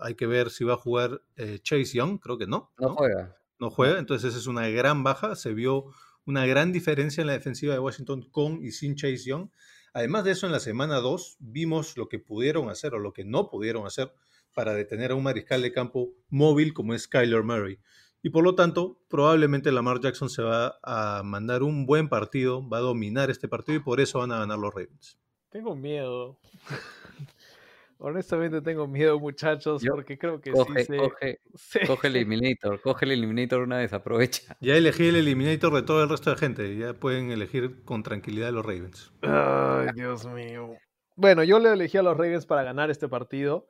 [0.00, 2.70] hay que ver si va a jugar eh, Chase Young, creo que no.
[2.78, 3.36] No juega.
[3.58, 5.34] no juega, entonces esa es una gran baja.
[5.34, 5.86] Se vio
[6.26, 9.48] una gran diferencia en la defensiva de Washington con y sin Chase Young.
[9.92, 13.24] Además de eso, en la semana 2 vimos lo que pudieron hacer o lo que
[13.24, 14.12] no pudieron hacer
[14.54, 17.80] para detener a un mariscal de campo móvil como es Kyler Murray.
[18.26, 22.78] Y por lo tanto, probablemente Lamar Jackson se va a mandar un buen partido, va
[22.78, 25.16] a dominar este partido y por eso van a ganar los Ravens.
[25.48, 26.36] Tengo miedo.
[27.98, 30.96] Honestamente tengo miedo, muchachos, Yo- porque creo que Coge, sí se...
[30.96, 34.56] coge, se- coge el eliminator, coge el eliminator una vez, aprovecha.
[34.60, 38.50] Ya elegí el eliminator de todo el resto de gente, ya pueden elegir con tranquilidad
[38.50, 39.12] los Ravens.
[39.22, 40.70] Ay, Dios mío.
[41.14, 43.68] Bueno, yo le elegí a los Ravens para ganar este partido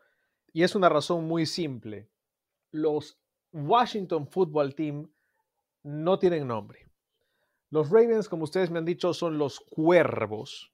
[0.55, 2.09] y es una razón muy simple.
[2.73, 3.19] Los
[3.53, 5.11] Washington Football Team
[5.83, 6.87] no tienen nombre.
[7.71, 10.73] Los Ravens, como ustedes me han dicho, son los cuervos.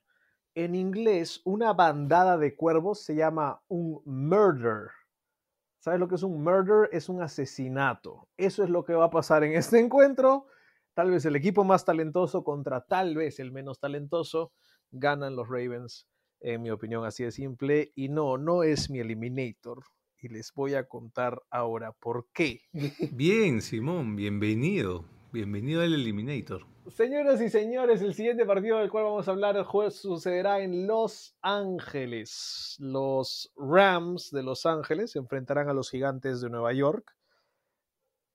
[0.55, 4.91] En inglés, una bandada de cuervos se llama un murder.
[5.79, 6.89] ¿Sabes lo que es un murder?
[6.93, 8.29] Es un asesinato.
[8.37, 10.47] Eso es lo que va a pasar en este encuentro.
[10.95, 14.53] Tal vez el equipo más talentoso contra tal vez el menos talentoso
[14.91, 16.07] ganan los Ravens,
[16.41, 17.93] en mi opinión, así de simple.
[17.97, 19.83] Y no, no es mi eliminator.
[20.25, 22.61] Y les voy a contar ahora por qué.
[23.11, 25.05] Bien, Simón, bienvenido.
[25.33, 26.65] Bienvenido al Eliminator.
[26.87, 30.87] Señoras y señores, el siguiente partido del cual vamos a hablar el jueves sucederá en
[30.87, 32.77] Los Ángeles.
[32.79, 37.17] Los Rams de Los Ángeles se enfrentarán a los Gigantes de Nueva York.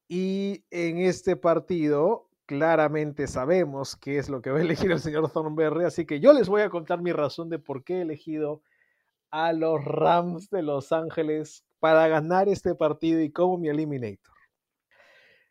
[0.09, 5.31] Y en este partido, claramente sabemos qué es lo que va a elegir el señor
[5.31, 8.61] Thornberry, así que yo les voy a contar mi razón de por qué he elegido
[9.31, 14.35] a los Rams de Los Ángeles para ganar este partido y como mi eliminator.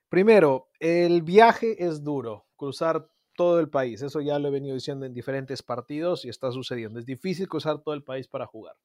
[0.08, 5.04] Primero, el viaje es duro, cruzar todo el país, eso ya lo he venido diciendo
[5.04, 6.98] en diferentes partidos y está sucediendo.
[6.98, 8.76] Es difícil cruzar todo el país para jugar,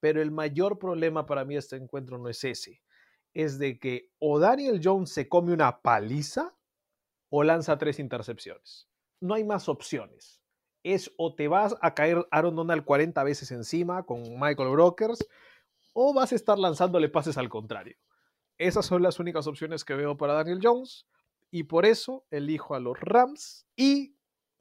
[0.00, 2.82] pero el mayor problema para mí este encuentro no es ese,
[3.32, 6.54] es de que o Daniel Jones se come una paliza
[7.30, 8.88] o lanza tres intercepciones.
[9.20, 10.42] No hay más opciones.
[10.82, 15.26] Es o te vas a caer Aaron Donald 40 veces encima con Michael Brokers
[15.98, 17.96] o vas a estar lanzándole pases al contrario.
[18.58, 21.06] Esas son las únicas opciones que veo para Daniel Jones
[21.50, 24.14] y por eso elijo a los Rams y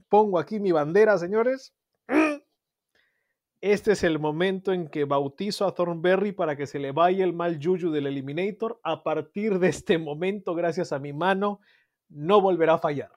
[0.08, 1.74] pongo aquí mi bandera, señores.
[3.62, 7.34] Este es el momento en que bautizo a Thornberry para que se le vaya el
[7.34, 8.80] mal yuyu del Eliminator.
[8.84, 11.60] A partir de este momento, gracias a mi mano,
[12.08, 13.12] no volverá a fallar.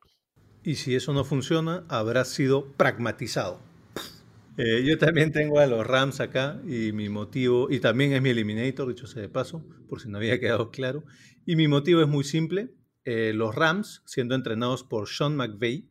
[0.65, 3.68] Y si eso no funciona, habrá sido pragmatizado.
[4.61, 8.31] Eh, yo también tengo a los Rams acá y mi motivo, y también es mi
[8.31, 11.05] eliminator, dicho sea de paso, por si no había quedado claro.
[11.47, 12.75] Y mi motivo es muy simple.
[13.05, 15.89] Eh, los Rams, siendo entrenados por Sean McVay,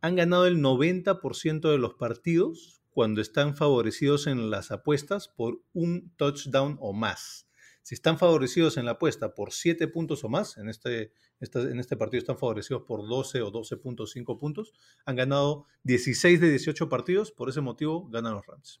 [0.00, 6.12] han ganado el 90% de los partidos cuando están favorecidos en las apuestas por un
[6.16, 7.46] touchdown o más.
[7.82, 11.96] Si están favorecidos en la apuesta por 7 puntos o más, en este, en este
[11.96, 14.72] partido están favorecidos por 12 o 12.5 puntos,
[15.04, 18.80] han ganado 16 de 18 partidos, por ese motivo ganan los Rams.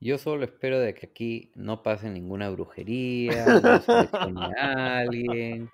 [0.00, 5.70] Yo solo espero de que aquí no pase ninguna brujería, no se a alguien.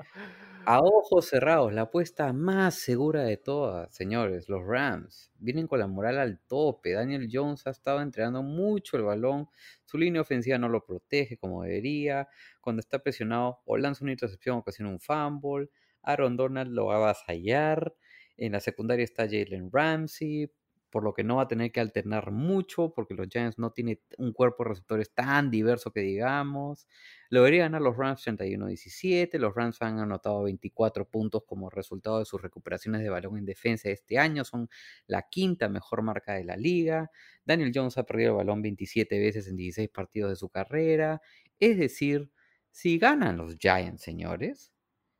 [0.66, 5.30] A ojos cerrados, la apuesta más segura de todas, señores, los Rams.
[5.38, 6.92] Vienen con la moral al tope.
[6.92, 9.46] Daniel Jones ha estado entrenando mucho el balón.
[9.84, 12.26] Su línea ofensiva no lo protege como debería.
[12.62, 15.68] Cuando está presionado, o lanza una intercepción, ocasiona un fumble.
[16.02, 17.94] Aaron Donald lo va a avasallar.
[18.38, 20.50] En la secundaria está Jalen Ramsey,
[20.94, 23.98] por lo que no va a tener que alternar mucho, porque los Giants no tienen
[24.16, 26.86] un cuerpo de receptores tan diverso que digamos.
[27.30, 29.36] Lo deberían ganar los Rams 31-17.
[29.40, 33.90] Los Rams han anotado 24 puntos como resultado de sus recuperaciones de balón en defensa
[33.90, 34.44] este año.
[34.44, 34.68] Son
[35.08, 37.10] la quinta mejor marca de la liga.
[37.44, 41.20] Daniel Jones ha perdido el balón 27 veces en 16 partidos de su carrera.
[41.58, 42.30] Es decir,
[42.70, 44.72] si ganan los Giants, señores,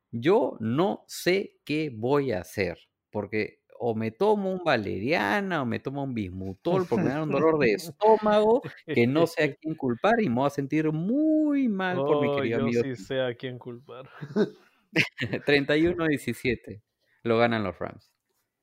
[0.09, 2.79] yo no sé qué voy a hacer.
[3.09, 7.31] Porque o me tomo un valeriana o me tomo un bismutol porque me da un
[7.31, 8.61] dolor de estómago
[8.93, 12.31] que no sé a quién culpar y me voy a sentir muy mal por mi
[12.35, 12.83] querido yo amigo.
[12.83, 14.09] sí sé a quién culpar.
[15.45, 16.81] 31-17
[17.23, 18.11] lo ganan los Rams.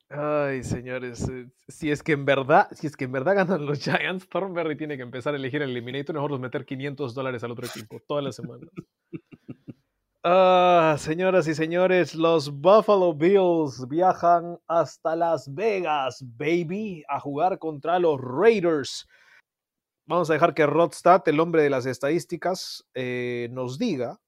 [0.09, 3.79] Ay, señores, eh, si es que en verdad, si es que en verdad ganan los
[3.79, 7.51] Giants, Thornberry tiene que empezar a elegir el Eliminator y nosotros meter 500 dólares al
[7.51, 8.69] otro equipo todas las semanas.
[10.25, 17.99] Ah, señoras y señores, los Buffalo Bills viajan hasta Las Vegas, baby, a jugar contra
[17.99, 19.05] los Raiders.
[20.05, 24.21] Vamos a dejar que Rodstad, el hombre de las estadísticas, eh, nos diga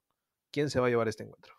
[0.51, 1.53] quién se va a llevar este encuentro.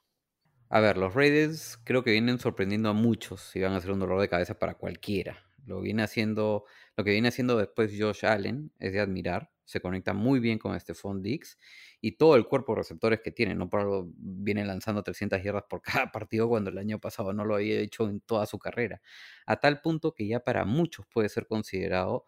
[0.68, 4.00] A ver, los Raiders creo que vienen sorprendiendo a muchos y van a ser un
[4.00, 5.46] dolor de cabeza para cualquiera.
[5.64, 9.50] Lo viene haciendo, lo que viene haciendo después Josh Allen es de admirar.
[9.66, 11.58] Se conecta muy bien con Stephon Diggs
[12.00, 13.54] y todo el cuerpo de receptores que tiene.
[13.54, 17.44] No por algo viene lanzando 300 yardas por cada partido cuando el año pasado no
[17.44, 19.02] lo había hecho en toda su carrera.
[19.44, 22.26] A tal punto que ya para muchos puede ser considerado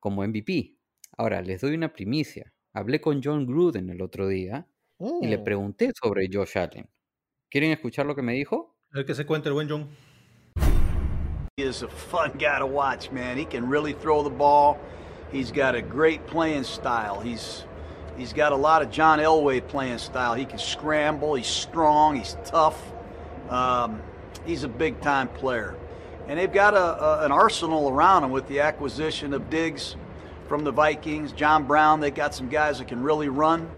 [0.00, 0.76] como MVP.
[1.16, 2.52] Ahora, les doy una primicia.
[2.72, 6.88] Hablé con John Gruden el otro día y le Mm, pregunté sobre Josh Allen.
[7.50, 8.76] ¿Quieren escuchar lo que me dijo?
[8.90, 9.88] Ver que se cuente el buen John.
[11.56, 13.36] He is a fun guy to watch, man.
[13.36, 14.76] He can really throw the ball.
[15.30, 17.20] He's got a great playing style.
[17.20, 17.64] He's
[18.16, 20.34] he's got a lot of John Elway playing style.
[20.34, 21.34] He can scramble.
[21.34, 22.16] He's strong.
[22.16, 22.92] He's tough.
[23.50, 24.00] Um,
[24.46, 25.76] he's a big time player,
[26.26, 29.96] and they've got a, a, an arsenal around him with the acquisition of Diggs
[30.48, 32.00] from the Vikings, John Brown.
[32.00, 33.68] They got some guys that can really run.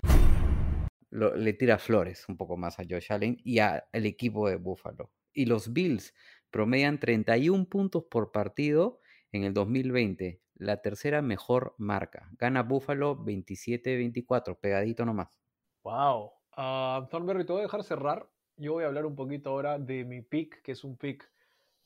[1.11, 5.11] Lo- le tira flores un poco más a Josh Allen y al equipo de Buffalo.
[5.35, 6.13] Y los Bills
[6.51, 9.01] promedian 31 puntos por partido
[9.33, 12.29] en el 2020, la tercera mejor marca.
[12.39, 15.41] Gana Buffalo 27-24, pegadito nomás.
[15.83, 16.33] Wow.
[16.53, 18.31] Ah, Thornberry, te voy a dejar cerrar.
[18.57, 21.31] Yo voy a hablar un poquito ahora de mi pick, que es un pick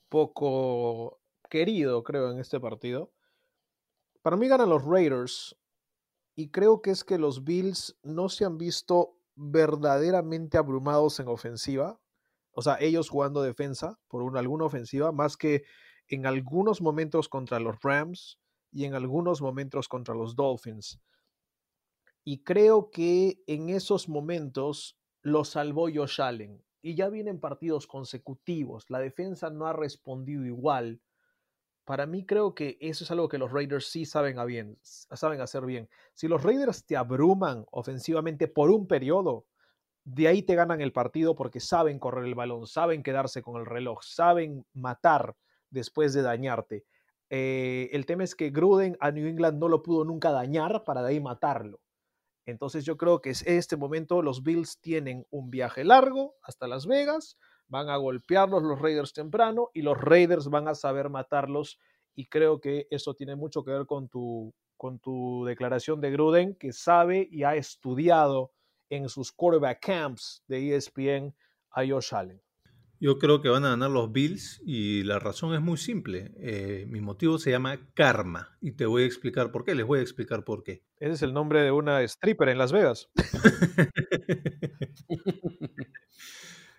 [0.09, 3.13] poco querido, creo, en este partido.
[4.21, 5.57] Para mí ganan los Raiders
[6.35, 12.01] y creo que es que los Bills no se han visto verdaderamente abrumados en ofensiva.
[12.51, 15.63] O sea, ellos jugando defensa por una, alguna ofensiva, más que
[16.09, 18.37] en algunos momentos contra los Rams
[18.71, 20.99] y en algunos momentos contra los Dolphins.
[22.23, 26.63] Y creo que en esos momentos lo salvó Josh Allen.
[26.81, 28.89] Y ya vienen partidos consecutivos.
[28.89, 31.01] La defensa no ha respondido igual.
[31.83, 35.65] Para mí creo que eso es algo que los Raiders sí saben, bien, saben hacer
[35.65, 35.87] bien.
[36.13, 39.45] Si los Raiders te abruman ofensivamente por un periodo,
[40.03, 43.65] de ahí te ganan el partido porque saben correr el balón, saben quedarse con el
[43.65, 45.35] reloj, saben matar
[45.71, 46.85] después de dañarte.
[47.29, 51.01] Eh, el tema es que Gruden a New England no lo pudo nunca dañar para
[51.01, 51.79] de ahí matarlo.
[52.45, 56.85] Entonces yo creo que en este momento los Bills tienen un viaje largo hasta Las
[56.85, 61.79] Vegas, van a golpearlos los Raiders temprano y los Raiders van a saber matarlos
[62.13, 66.55] y creo que eso tiene mucho que ver con tu, con tu declaración de Gruden,
[66.55, 68.51] que sabe y ha estudiado
[68.89, 71.35] en sus quarterback camps de ESPN
[71.71, 72.44] a Josh Allen.
[73.05, 76.31] Yo creo que van a ganar los Bills y la razón es muy simple.
[76.39, 79.75] Eh, mi motivo se llama karma y te voy a explicar por qué.
[79.75, 80.81] Les voy a explicar por qué.
[80.97, 83.11] Ese es el nombre de una stripper en Las Vegas.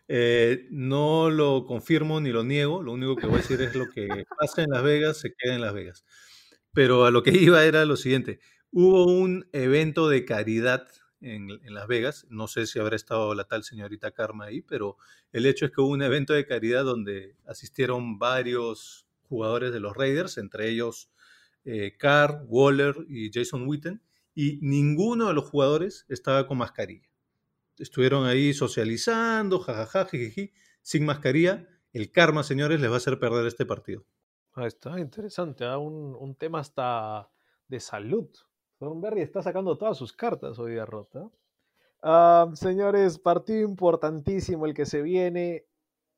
[0.08, 2.80] Eh, no lo confirmo ni lo niego.
[2.80, 4.06] Lo único que voy a decir es lo que
[4.38, 6.04] pasa en Las Vegas se queda en Las Vegas.
[6.72, 8.38] Pero a lo que iba era lo siguiente.
[8.70, 10.86] Hubo un evento de caridad
[11.20, 12.26] en, Las Vegas.
[12.28, 14.96] No sé si habrá estado la tal señorita Karma ahí, pero
[15.32, 19.96] el hecho es que hubo un evento de caridad donde asistieron varios jugadores de los
[19.96, 21.10] Raiders, entre ellos
[21.64, 24.02] eh, Carr, Waller y Jason Witten,
[24.34, 27.08] y ninguno de los jugadores estaba con mascarilla.
[27.78, 30.52] Estuvieron ahí socializando, jajaja, jijiji,
[30.82, 31.68] sin mascarilla.
[31.92, 34.06] El karma, señores, les va a hacer perder este partido.
[34.52, 35.76] Ah, está interesante, ¿eh?
[35.76, 37.30] un, un tema hasta
[37.68, 38.28] de salud.
[38.78, 41.30] Thornberry está sacando todas sus cartas hoy día, Rota.
[42.02, 45.66] Uh, señores, partido importantísimo el que se viene.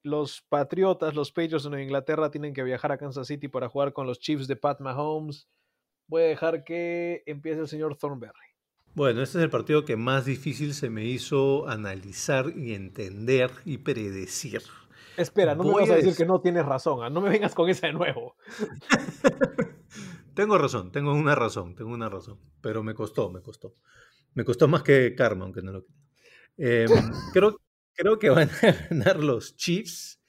[0.03, 3.92] Los Patriotas, los Patriots de Nueva Inglaterra tienen que viajar a Kansas City para jugar
[3.92, 5.49] con los Chiefs de Pat Mahomes.
[6.07, 8.33] Voy a dejar que empiece el señor Thornberry.
[8.94, 13.79] Bueno, este es el partido que más difícil se me hizo analizar y entender y
[13.79, 14.62] predecir.
[15.16, 17.11] Espera, no Voy me vas a decir que no tienes razón, ¿eh?
[17.11, 18.35] no me vengas con esa de nuevo.
[20.38, 23.74] tengo razón, tengo una razón, tengo una razón, pero me costó, me costó.
[24.34, 25.86] Me costó más que Karma, aunque no lo
[26.59, 26.86] eh,
[27.32, 27.61] creo,
[27.93, 30.20] creo que van a ganar los Chiefs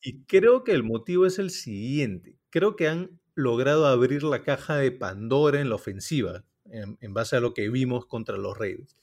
[0.00, 2.38] y creo que el motivo es el siguiente.
[2.50, 7.34] Creo que han logrado abrir la caja de Pandora en la ofensiva, en, en base
[7.34, 8.96] a lo que vimos contra los Raiders.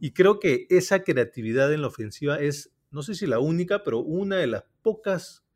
[0.00, 4.00] Y creo que esa creatividad en la ofensiva es, no sé si la única, pero
[4.00, 5.47] una de las pocas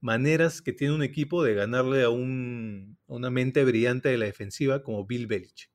[0.00, 4.26] maneras que tiene un equipo de ganarle a, un, a una mente brillante de la
[4.26, 5.70] defensiva como Bill Belichick.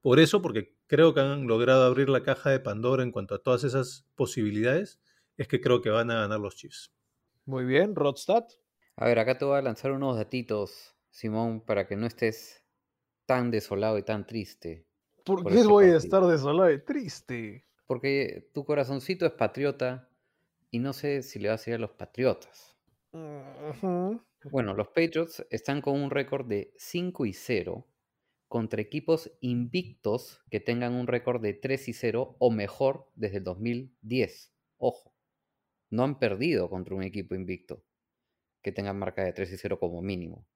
[0.00, 3.42] Por eso, porque creo que han logrado abrir la caja de Pandora en cuanto a
[3.42, 5.00] todas esas posibilidades,
[5.36, 6.92] es que creo que van a ganar los Chiefs.
[7.44, 8.44] Muy bien, Rodstad.
[8.96, 12.64] A ver, acá te voy a lanzar unos datitos, Simón, para que no estés
[13.26, 14.86] tan desolado y tan triste.
[15.24, 17.66] ¿Por, por qué este voy a estar desolado y triste?
[17.86, 20.08] Porque tu corazoncito es patriota
[20.70, 22.69] y no sé si le vas a ir a los patriotas.
[24.50, 27.86] Bueno, los Patriots están con un récord de 5 y 0
[28.48, 33.44] contra equipos invictos que tengan un récord de 3 y 0 o mejor desde el
[33.44, 34.52] 2010.
[34.78, 35.14] Ojo,
[35.90, 37.84] no han perdido contra un equipo invicto
[38.62, 40.46] que tenga marca de 3 y 0 como mínimo.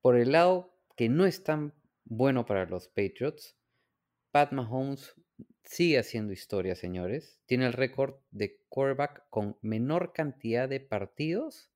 [0.00, 1.74] Por el lado que no es tan
[2.04, 3.56] bueno para los Patriots,
[4.30, 5.14] Pat Mahomes
[5.64, 7.40] sigue haciendo historia, señores.
[7.46, 11.70] Tiene el récord de quarterback con menor cantidad de partidos,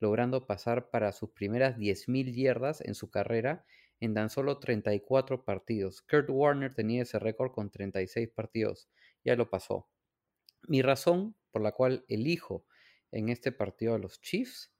[0.00, 3.64] logrando pasar para sus primeras 10.000 yardas en su carrera
[4.00, 6.02] en tan solo 34 partidos.
[6.02, 8.88] Kurt Warner tenía ese récord con 36 partidos,
[9.24, 9.88] ya lo pasó.
[10.66, 12.66] Mi razón por la cual elijo
[13.12, 14.72] en este partido a los Chiefs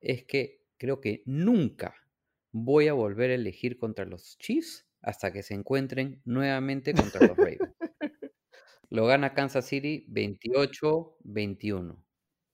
[0.00, 1.94] es que creo que nunca
[2.50, 7.36] voy a volver a elegir contra los Chiefs hasta que se encuentren nuevamente contra los
[7.36, 7.74] Ravens.
[8.92, 11.96] Lo gana Kansas City 28-21.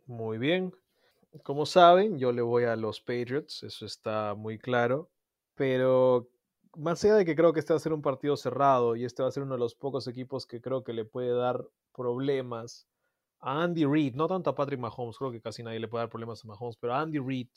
[0.06, 0.72] Muy bien.
[1.42, 5.10] Como saben, yo le voy a los Patriots, eso está muy claro.
[5.56, 6.30] Pero
[6.76, 9.24] más allá de que creo que este va a ser un partido cerrado y este
[9.24, 12.86] va a ser uno de los pocos equipos que creo que le puede dar problemas
[13.40, 16.08] a Andy Reid, no tanto a Patrick Mahomes, creo que casi nadie le puede dar
[16.08, 17.48] problemas a Mahomes, pero a Andy Reid.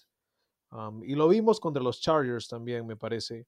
[1.04, 3.46] y lo vimos contra los Chargers también, me parece.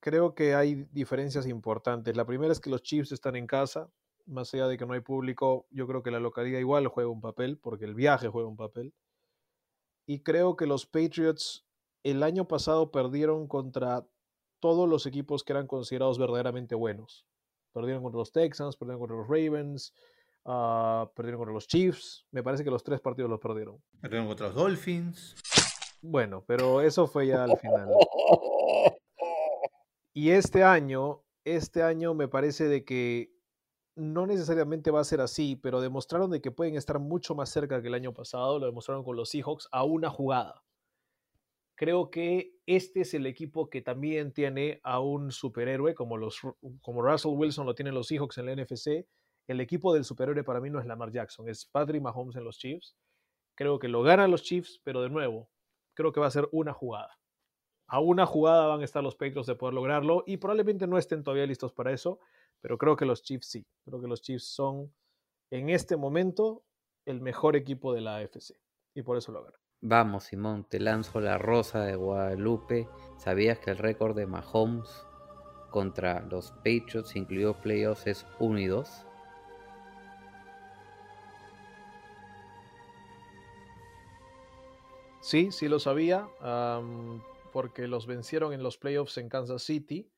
[0.00, 2.16] Creo que hay diferencias importantes.
[2.16, 3.90] La primera es que los Chiefs están en casa,
[4.30, 7.20] más allá de que no hay público, yo creo que la localidad igual juega un
[7.20, 8.94] papel, porque el viaje juega un papel.
[10.06, 11.66] Y creo que los Patriots
[12.02, 14.06] el año pasado perdieron contra
[14.60, 17.26] todos los equipos que eran considerados verdaderamente buenos.
[17.72, 19.94] Perdieron contra los Texans, perdieron contra los Ravens,
[20.44, 22.26] ah, perdieron contra los Chiefs.
[22.30, 23.82] Me parece que los tres partidos los perdieron.
[24.00, 25.34] Perdieron contra los Dolphins.
[26.02, 27.88] Bueno, pero eso fue ya al final.
[30.12, 33.32] Y este año, este año me parece de que
[33.96, 37.82] no necesariamente va a ser así, pero demostraron de que pueden estar mucho más cerca
[37.82, 40.62] que el año pasado, lo demostraron con los Seahawks a una jugada.
[41.76, 46.40] Creo que este es el equipo que también tiene a un superhéroe como, los,
[46.82, 49.06] como Russell Wilson lo tienen los Seahawks en la NFC.
[49.48, 52.58] El equipo del superhéroe para mí no es Lamar Jackson, es Patrick Mahomes en los
[52.58, 52.96] Chiefs.
[53.54, 55.50] Creo que lo ganan los Chiefs, pero de nuevo,
[55.94, 57.18] creo que va a ser una jugada.
[57.86, 61.24] A una jugada van a estar los Patriots de poder lograrlo y probablemente no estén
[61.24, 62.20] todavía listos para eso,
[62.60, 63.66] pero creo que los Chiefs sí.
[63.84, 64.92] Creo que los Chiefs son
[65.50, 66.62] en este momento
[67.06, 68.54] el mejor equipo de la AFC
[68.94, 69.60] y por eso lo ganan.
[69.82, 72.86] Vamos, Simón, te lanzo la rosa de Guadalupe.
[73.16, 75.06] ¿Sabías que el récord de Mahomes
[75.70, 79.06] contra los Patriots, incluido playoffs, es 1 y 2?
[85.22, 86.28] Sí, sí lo sabía,
[87.52, 90.10] porque los vencieron en los playoffs en Kansas City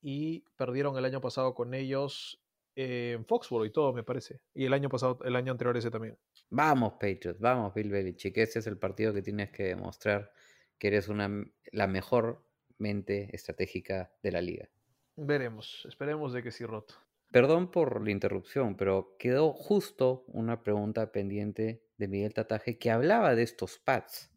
[0.00, 2.42] y perdieron el año pasado con ellos
[2.74, 4.40] en Foxborough y todo, me parece.
[4.54, 6.18] Y el año pasado, el año anterior ese también.
[6.50, 8.36] Vamos, Patriots, vamos, Bill Belichick.
[8.36, 10.30] Ese es el partido que tienes que demostrar
[10.78, 11.30] que eres una,
[11.72, 12.44] la mejor
[12.78, 14.68] mente estratégica de la liga.
[15.16, 16.94] Veremos, esperemos de que sí roto.
[17.32, 23.34] Perdón por la interrupción, pero quedó justo una pregunta pendiente de Miguel Tataje que hablaba
[23.34, 24.30] de estos pads.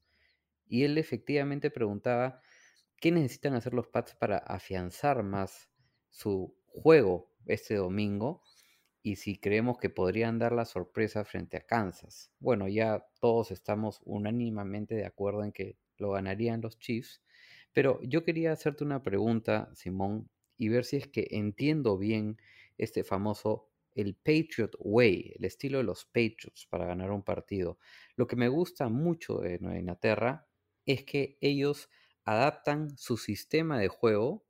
[0.65, 2.41] Y él efectivamente preguntaba
[2.99, 5.69] qué necesitan hacer los pads para afianzar más
[6.09, 8.43] su juego este domingo
[9.01, 12.31] y si creemos que podrían dar la sorpresa frente a Kansas.
[12.39, 17.21] Bueno, ya todos estamos unánimemente de acuerdo en que lo ganarían los Chiefs,
[17.73, 22.37] pero yo quería hacerte una pregunta, Simón, y ver si es que entiendo bien
[22.77, 27.79] este famoso el Patriot Way, el estilo de los Patriots para ganar un partido.
[28.15, 30.47] Lo que me gusta mucho de Nueva Inglaterra
[30.85, 31.89] es que ellos
[32.29, 34.45] adaptan su sistema de juego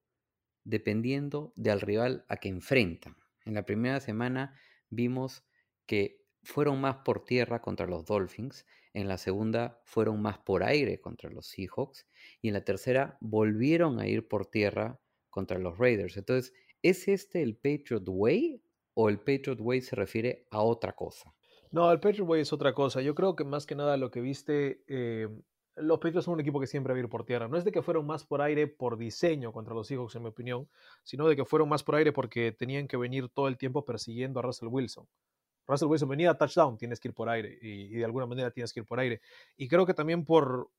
[0.66, 3.16] dependiendo del rival a que enfrentan.
[3.46, 4.60] En la primera semana
[4.90, 5.46] vimos
[5.86, 11.00] que fueron más por tierra contra los Dolphins, en la segunda fueron más por aire
[11.00, 12.06] contra los Seahawks
[12.42, 15.00] y en la tercera volvieron a ir por tierra
[15.30, 16.18] contra los Raiders.
[16.18, 18.62] Entonces, ¿es este el Patriot Way
[18.94, 21.34] o el Patriot Way se refiere a otra cosa?
[21.72, 23.02] No, el Patriot Way es otra cosa.
[23.02, 25.30] Yo creo que más que nada lo que viste, eh,
[25.82, 27.48] los Patriots son un equipo que siempre va a ir por tierra.
[27.48, 30.30] No es de que fueron más por aire por diseño contra los Seahawks, en mi
[30.30, 30.68] opinión,
[31.04, 34.40] sino de que fueron más por aire porque tenían que venir todo el tiempo persiguiendo
[34.40, 35.08] a Russell Wilson.
[35.68, 38.74] Russell Wilson venía a touchdown, tienes que ir por aire y, de alguna manera tienes
[38.74, 39.22] que ir por aire.
[39.56, 40.70] Y creo que también por,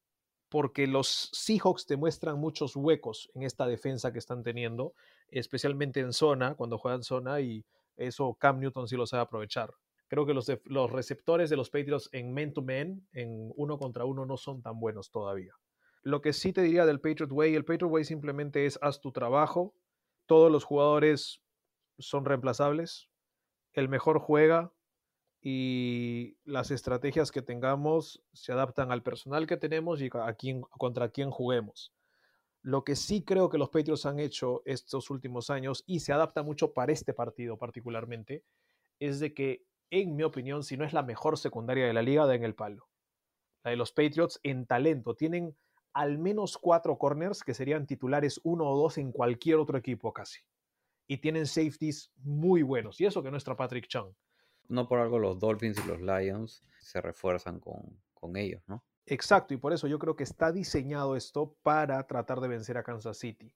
[0.48, 4.94] porque los Seahawks demuestran muchos huecos en esta defensa que están teniendo,
[5.28, 7.64] especialmente en zona, cuando juegan zona, y
[7.96, 9.72] eso Cam Newton sí lo sabe aprovechar.
[10.10, 14.36] Creo que los, los receptores de los Patriots en man-to-man, en uno contra uno, no
[14.36, 15.54] son tan buenos todavía.
[16.02, 19.12] Lo que sí te diría del Patriot Way, el Patriot Way simplemente es haz tu
[19.12, 19.72] trabajo,
[20.26, 21.40] todos los jugadores
[22.00, 23.08] son reemplazables,
[23.72, 24.72] el mejor juega
[25.40, 31.10] y las estrategias que tengamos se adaptan al personal que tenemos y a quién, contra
[31.10, 31.94] quién juguemos.
[32.62, 36.42] Lo que sí creo que los Patriots han hecho estos últimos años y se adapta
[36.42, 38.42] mucho para este partido particularmente,
[38.98, 42.26] es de que, en mi opinión, si no es la mejor secundaria de la liga,
[42.26, 42.88] den el palo.
[43.62, 45.14] La de los Patriots en talento.
[45.14, 45.56] Tienen
[45.92, 50.40] al menos cuatro corners que serían titulares uno o dos en cualquier otro equipo casi.
[51.06, 53.00] Y tienen safeties muy buenos.
[53.00, 54.14] Y eso que no está Patrick Chung.
[54.68, 58.84] No por algo los Dolphins y los Lions se refuerzan con, con ellos, ¿no?
[59.06, 62.84] Exacto, y por eso yo creo que está diseñado esto para tratar de vencer a
[62.84, 63.52] Kansas City,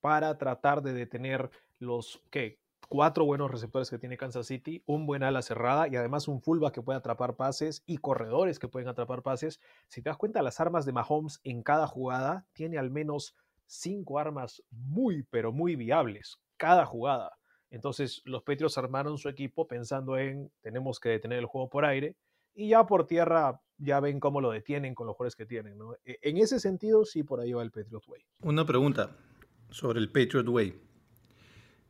[0.00, 2.59] para tratar de detener los, ¿qué?
[2.88, 6.74] Cuatro buenos receptores que tiene Kansas City, un buen ala cerrada y además un fullback
[6.74, 9.60] que puede atrapar pases y corredores que pueden atrapar pases.
[9.88, 14.18] Si te das cuenta, las armas de Mahomes en cada jugada tiene al menos cinco
[14.18, 17.38] armas muy, pero muy viables, cada jugada.
[17.70, 22.16] Entonces los Patriots armaron su equipo pensando en tenemos que detener el juego por aire
[22.54, 25.78] y ya por tierra ya ven cómo lo detienen con los jugadores que tienen.
[26.04, 28.22] E- En ese sentido, sí, por ahí va el Patriot Way.
[28.42, 29.16] Una pregunta
[29.70, 30.89] sobre el Patriot Way.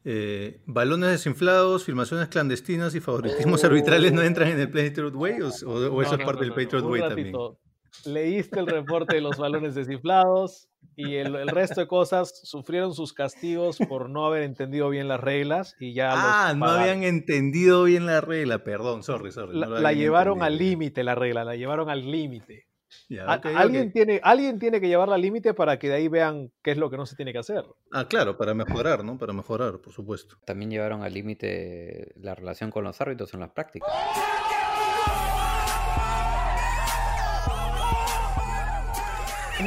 [0.05, 5.49] Eh, ¿Balones desinflados, filmaciones clandestinas y favoritismos arbitrales no entran en el Patriot Way o,
[5.49, 7.27] o- o eso No, es no, parte no, del no, Patriot Way también?
[7.27, 7.59] ratito.
[8.07, 13.13] Leíste el reporte de los balones desinflados y el, el resto de cosas sufrieron sus
[13.13, 17.85] castigos por no haber entendido bien las reglas y ya Ah, los no habían entendido
[17.85, 19.59] bien la regla, perdón, sorry, sorry.
[19.59, 22.69] La, la llevaron al límite la regla, la llevaron al límite.
[23.09, 23.93] Ya, alguien.
[23.93, 26.91] Tiene, alguien tiene que llevarla al límite para que de ahí vean qué es lo
[26.91, 27.65] que no se tiene que hacer.
[27.93, 29.19] Ah, claro, para mejorar, ¿no?
[29.19, 30.37] Para mejorar, por supuesto.
[30.45, 33.91] También llevaron al límite la relación con los árbitros en las prácticas.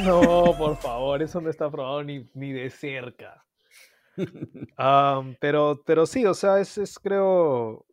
[0.02, 3.44] No, por favor, eso no está probado ni, ni de cerca.
[5.40, 7.86] Pero, pero sí, o sea, es, es creo,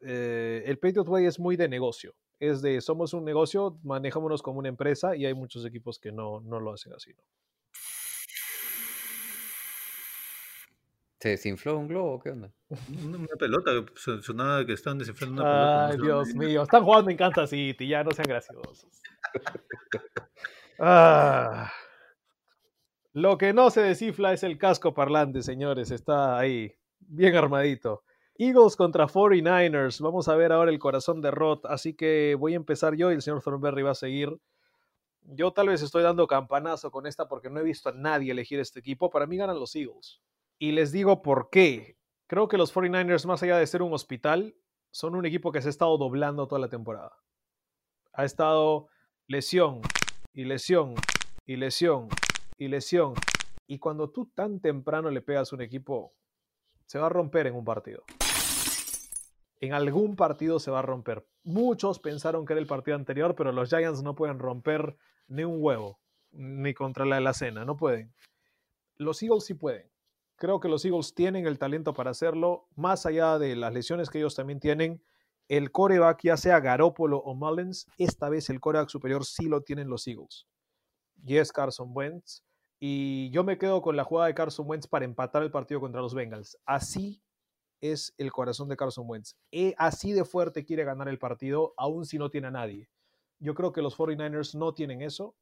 [0.00, 2.14] eh, el Patriot Way es muy de negocio.
[2.50, 6.40] Es de, somos un negocio, manejámonos como una empresa y hay muchos equipos que no,
[6.40, 7.12] no lo hacen así.
[7.14, 7.22] ¿no?
[11.20, 12.20] ¿Se desinfló un globo?
[12.20, 12.52] ¿Qué onda?
[13.02, 15.86] Una, pelota, son- sonaba que estaban desinflando una pelota.
[15.88, 19.00] Ay, no Dios mío, están jugando en Kansas City, ya no sean graciosos.
[20.78, 21.72] Ah.
[23.14, 28.03] Lo que no se descifla es el casco parlante, señores, está ahí, bien armadito.
[28.36, 32.56] Eagles contra 49ers, vamos a ver ahora el corazón de Roth, así que voy a
[32.56, 34.40] empezar yo y el señor Thornberry va a seguir.
[35.22, 38.58] Yo tal vez estoy dando campanazo con esta porque no he visto a nadie elegir
[38.58, 40.20] este equipo, para mí ganan los Eagles.
[40.58, 41.96] Y les digo por qué.
[42.26, 44.56] Creo que los 49ers, más allá de ser un hospital,
[44.90, 47.16] son un equipo que se ha estado doblando toda la temporada.
[48.14, 48.88] Ha estado
[49.28, 49.80] lesión
[50.32, 50.94] y lesión
[51.46, 52.08] y lesión
[52.58, 53.14] y lesión.
[53.68, 56.14] Y cuando tú tan temprano le pegas a un equipo,
[56.86, 58.04] se va a romper en un partido.
[59.64, 61.26] En algún partido se va a romper.
[61.42, 65.56] Muchos pensaron que era el partido anterior, pero los Giants no pueden romper ni un
[65.58, 65.98] huevo,
[66.32, 68.12] ni contra la de la cena, no pueden.
[68.96, 69.90] Los Eagles sí pueden.
[70.36, 74.18] Creo que los Eagles tienen el talento para hacerlo, más allá de las lesiones que
[74.18, 75.02] ellos también tienen.
[75.48, 79.88] El coreback, ya sea Garópolo o Mullins, esta vez el coreback superior sí lo tienen
[79.88, 80.46] los Eagles.
[81.24, 82.42] Y es Carson Wentz.
[82.78, 86.02] Y yo me quedo con la jugada de Carson Wentz para empatar el partido contra
[86.02, 86.58] los Bengals.
[86.66, 87.22] Así
[87.92, 89.36] es el corazón de Carson Wentz.
[89.52, 92.88] E- así de fuerte quiere ganar el partido, aun si no tiene a nadie.
[93.38, 95.36] Yo creo que los 49ers no tienen eso,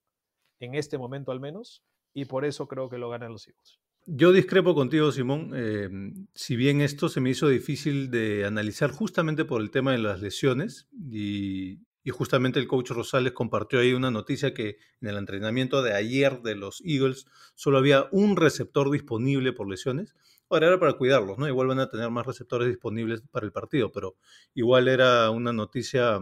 [0.60, 1.82] en este momento al menos,
[2.14, 3.78] y por eso creo que lo ganan los Eagles.
[4.06, 5.52] Yo discrepo contigo, Simón.
[5.54, 5.88] eh,
[6.34, 10.20] si bien esto se me hizo difícil de analizar justamente por el tema de las
[10.20, 15.82] lesiones y, y justamente el coach Rosales compartió ahí una noticia que en el entrenamiento
[15.82, 20.16] de ayer de los Eagles solo había un receptor disponible por lesiones.
[20.52, 21.48] Ahora era para cuidarlos, ¿no?
[21.48, 24.16] Igual van a tener más receptores disponibles para el partido, pero
[24.54, 26.20] igual era una noticia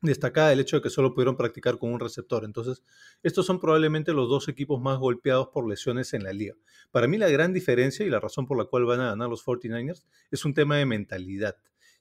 [0.00, 2.44] destacada el hecho de que solo pudieron practicar con un receptor.
[2.44, 2.84] Entonces,
[3.22, 6.54] estos son probablemente los dos equipos más golpeados por lesiones en la liga.
[6.92, 9.44] Para mí la gran diferencia y la razón por la cual van a ganar los
[9.44, 11.56] 49ers es un tema de mentalidad.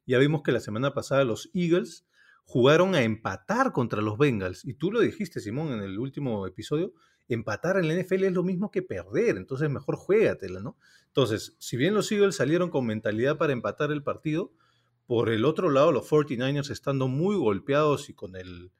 [0.05, 2.05] Ya vimos que la semana pasada los Eagles
[2.45, 4.65] jugaron a empatar contra los Bengals.
[4.65, 6.93] Y tú lo dijiste, Simón, en el último episodio,
[7.27, 10.77] empatar en la NFL es lo mismo que perder, entonces mejor juégatela, ¿no?
[11.07, 14.51] Entonces, si bien los Eagles salieron con mentalidad para empatar el partido,
[15.05, 18.71] por el otro lado, los 49ers estando muy golpeados y con el,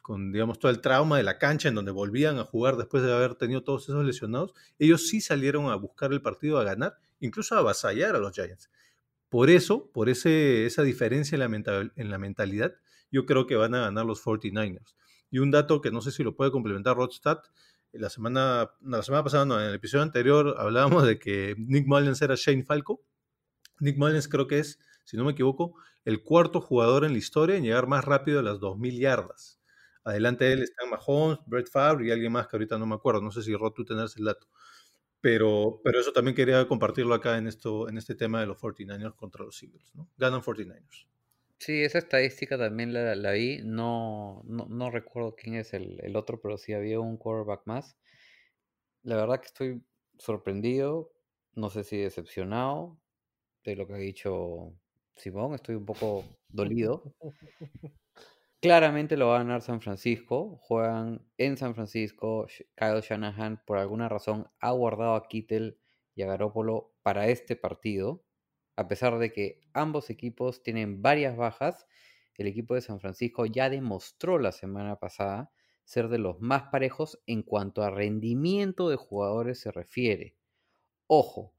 [0.00, 3.12] con digamos todo el trauma de la cancha en donde volvían a jugar después de
[3.12, 7.54] haber tenido todos esos lesionados, ellos sí salieron a buscar el partido, a ganar, incluso
[7.54, 8.70] a avasallar a los Giants.
[9.28, 12.74] Por eso, por ese, esa diferencia en la, en la mentalidad,
[13.10, 14.94] yo creo que van a ganar los 49ers.
[15.30, 17.38] Y un dato que no sé si lo puede complementar Rodstad,
[17.92, 22.22] la semana, la semana pasada, no, en el episodio anterior hablábamos de que Nick Mullens
[22.22, 23.04] era Shane Falco.
[23.80, 25.74] Nick Mullens creo que es, si no me equivoco,
[26.04, 29.60] el cuarto jugador en la historia en llegar más rápido a las 2.000 yardas.
[30.04, 33.20] Adelante de él están Mahomes, Brett Favre y alguien más que ahorita no me acuerdo.
[33.20, 34.48] No sé si Rod tú tenés el dato.
[35.20, 39.14] Pero, pero eso también quería compartirlo acá en, esto, en este tema de los 49ers
[39.14, 39.92] contra los Eagles.
[39.94, 40.08] ¿no?
[40.16, 41.06] Ganan 49ers.
[41.64, 43.60] Sí, esa estadística también la, la vi.
[43.64, 47.96] No, no, no recuerdo quién es el, el otro, pero sí había un quarterback más.
[49.02, 49.82] La verdad que estoy
[50.18, 51.12] sorprendido,
[51.54, 52.98] no sé si decepcionado
[53.64, 54.74] de lo que ha dicho
[55.16, 55.54] Simón.
[55.54, 57.14] Estoy un poco dolido.
[58.60, 60.56] Claramente lo va a ganar San Francisco.
[60.62, 62.46] Juegan en San Francisco.
[62.76, 65.78] Kyle Shanahan, por alguna razón, ha guardado a Kittel
[66.14, 68.24] y a Garoppolo para este partido.
[68.76, 71.86] A pesar de que ambos equipos tienen varias bajas,
[72.34, 75.52] el equipo de San Francisco ya demostró la semana pasada
[75.84, 80.36] ser de los más parejos en cuanto a rendimiento de jugadores se refiere.
[81.06, 81.54] Ojo,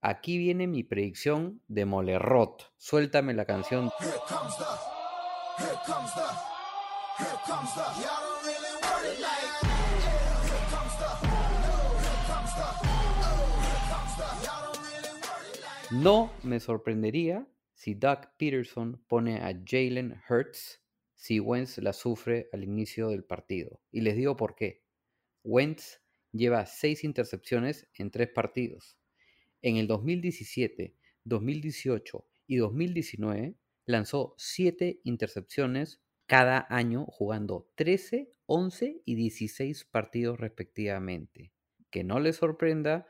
[0.00, 2.72] aquí viene mi predicción de Molerrot.
[2.76, 3.90] Suéltame la canción.
[15.92, 20.80] No me sorprendería si Doug Peterson pone a Jalen Hurts
[21.14, 23.80] si Wentz la sufre al inicio del partido.
[23.92, 24.82] Y les digo por qué.
[25.44, 26.00] Wentz
[26.32, 28.98] lleva seis intercepciones en tres partidos.
[29.62, 39.14] En el 2017, 2018 y 2019 lanzó siete intercepciones cada año jugando 13, 11 y
[39.14, 41.52] 16 partidos respectivamente.
[41.90, 43.06] Que no les sorprenda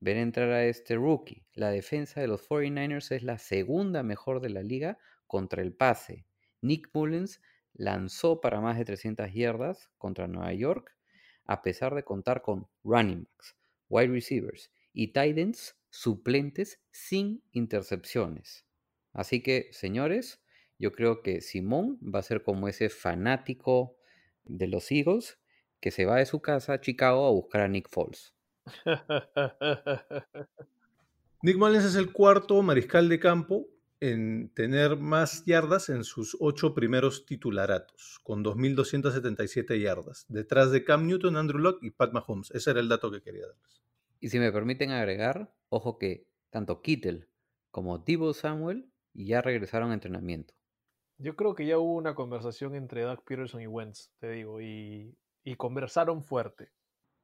[0.00, 1.46] ver entrar a este rookie.
[1.52, 6.26] La defensa de los 49ers es la segunda mejor de la liga contra el pase.
[6.62, 7.40] Nick Mullens
[7.74, 10.96] lanzó para más de 300 yardas contra Nueva York,
[11.44, 13.56] a pesar de contar con running backs,
[13.88, 18.66] wide receivers y tight ends suplentes sin intercepciones.
[19.12, 20.42] Así que, señores,
[20.78, 23.98] yo creo que Simón va a ser como ese fanático
[24.44, 25.38] de los Eagles
[25.80, 28.34] que se va de su casa a Chicago a buscar a Nick Foles.
[31.42, 33.66] Nick Mullens es el cuarto mariscal de campo
[34.00, 41.06] en tener más yardas en sus ocho primeros titularatos, con 2.277 yardas, detrás de Cam
[41.06, 42.50] Newton, Andrew Locke y Pat Mahomes.
[42.52, 43.82] Ese era el dato que quería darles.
[44.18, 47.28] Y si me permiten agregar, ojo que tanto Kittel
[47.70, 50.54] como Debo Samuel ya regresaron a entrenamiento.
[51.18, 55.14] Yo creo que ya hubo una conversación entre Doug Peterson y Wentz, te digo, y,
[55.44, 56.70] y conversaron fuerte.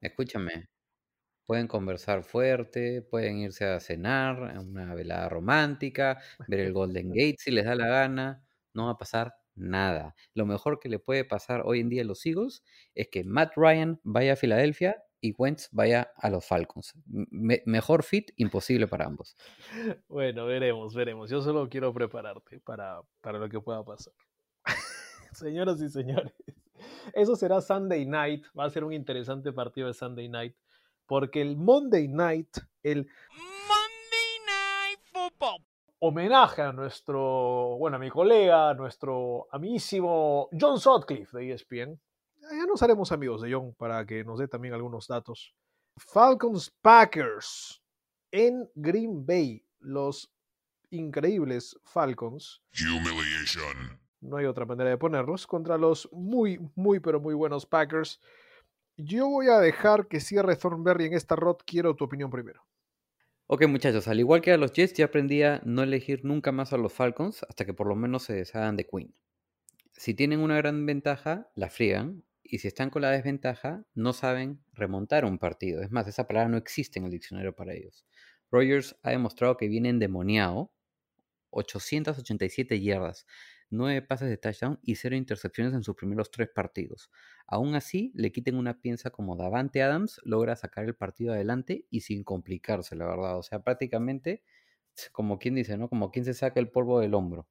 [0.00, 0.68] Escúchame,
[1.46, 7.36] pueden conversar fuerte, pueden irse a cenar, a una velada romántica, ver el Golden Gate
[7.38, 8.44] si les da la gana,
[8.74, 10.14] no va a pasar nada.
[10.34, 12.62] Lo mejor que le puede pasar hoy en día a los Eagles
[12.94, 16.94] es que Matt Ryan vaya a Filadelfia y Wentz vaya a los Falcons.
[17.06, 19.38] Me- mejor fit imposible para ambos.
[20.08, 21.30] Bueno, veremos, veremos.
[21.30, 24.12] Yo solo quiero prepararte para, para lo que pueda pasar.
[25.32, 26.32] Señoras y señores,
[27.14, 28.46] eso será Sunday night.
[28.58, 30.56] Va a ser un interesante partido de Sunday night.
[31.06, 33.08] Porque el Monday night, el
[35.98, 42.00] homenaje a nuestro, bueno, a mi colega, a nuestro amiguísimo John Sutcliffe de ESPN.
[42.42, 45.54] Ya nos haremos amigos de John para que nos dé también algunos datos.
[45.96, 47.82] Falcons Packers
[48.30, 49.64] en Green Bay.
[49.80, 50.30] Los
[50.90, 52.62] increíbles Falcons.
[52.72, 54.00] Humiliation.
[54.20, 55.46] No hay otra manera de ponerlos.
[55.46, 58.20] Contra los muy, muy, pero muy buenos Packers.
[58.96, 61.56] Yo voy a dejar que cierre Thornberry en esta rod.
[61.66, 62.66] Quiero tu opinión primero.
[63.46, 66.72] Ok, muchachos, al igual que a los Jets, ya aprendí a no elegir nunca más
[66.72, 69.14] a los Falcons hasta que por lo menos se deshagan de Queen.
[69.92, 72.24] Si tienen una gran ventaja, la friegan.
[72.42, 75.82] Y si están con la desventaja, no saben remontar un partido.
[75.82, 78.06] Es más, esa palabra no existe en el diccionario para ellos.
[78.50, 80.72] Rogers ha demostrado que viene endemoniado.
[81.50, 83.26] 887 yardas,
[83.70, 87.10] 9 pases de touchdown y 0 intercepciones en sus primeros 3 partidos.
[87.46, 92.00] Aún así, le quiten una pieza como Davante Adams, logra sacar el partido adelante y
[92.00, 93.38] sin complicarse, la verdad.
[93.38, 94.42] O sea, prácticamente,
[95.12, 95.88] como quien dice, ¿no?
[95.88, 97.48] Como quien se saca el polvo del hombro.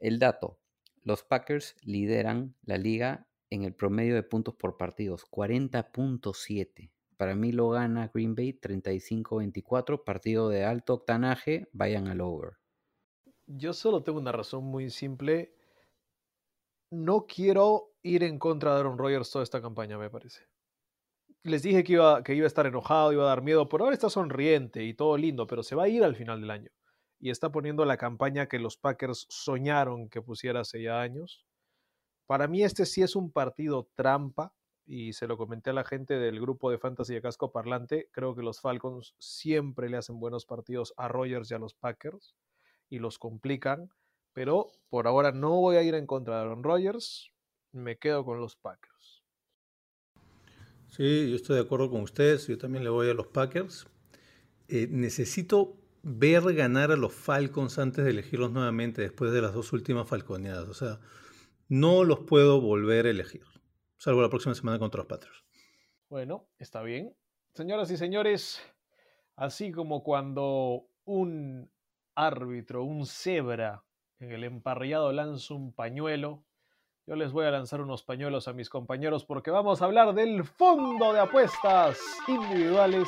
[0.00, 0.60] El dato,
[1.02, 6.90] los Packers lideran la liga en el promedio de puntos por partidos, 40.7.
[7.16, 12.63] Para mí lo gana Green Bay 35-24, partido de alto octanaje, vayan al over.
[13.46, 15.54] Yo solo tengo una razón muy simple.
[16.90, 20.46] No quiero ir en contra de Aaron Rodgers toda esta campaña, me parece.
[21.42, 23.68] Les dije que iba, que iba a estar enojado, iba a dar miedo.
[23.68, 26.50] Por ahora está sonriente y todo lindo, pero se va a ir al final del
[26.50, 26.70] año.
[27.20, 31.46] y está poniendo la campaña que los Packers soñaron que pusiera hace ya años.
[32.26, 34.54] Para mí este sí es un partido trampa
[34.86, 38.08] y se lo comenté a la gente del grupo de Fantasy de Casco Parlante.
[38.12, 42.34] Creo que los Falcons siempre le hacen buenos partidos a Rogers y a los Packers
[42.88, 43.90] y los complican,
[44.32, 47.30] pero por ahora no voy a ir en contra de Aaron Rodgers,
[47.72, 49.22] me quedo con los Packers.
[50.88, 53.86] Sí, yo estoy de acuerdo con ustedes, yo también le voy a los Packers.
[54.68, 59.72] Eh, necesito ver ganar a los Falcons antes de elegirlos nuevamente después de las dos
[59.72, 60.68] últimas falconeadas.
[60.68, 61.00] O sea,
[61.68, 63.44] no los puedo volver a elegir,
[63.96, 65.44] salvo la próxima semana contra los Patriots.
[66.08, 67.16] Bueno, está bien.
[67.54, 68.60] Señoras y señores,
[69.36, 71.70] así como cuando un
[72.14, 73.84] árbitro, un cebra
[74.18, 76.44] en el emparrillado lanza un pañuelo,
[77.06, 80.42] yo les voy a lanzar unos pañuelos a mis compañeros porque vamos a hablar del
[80.42, 83.06] fondo de apuestas individuales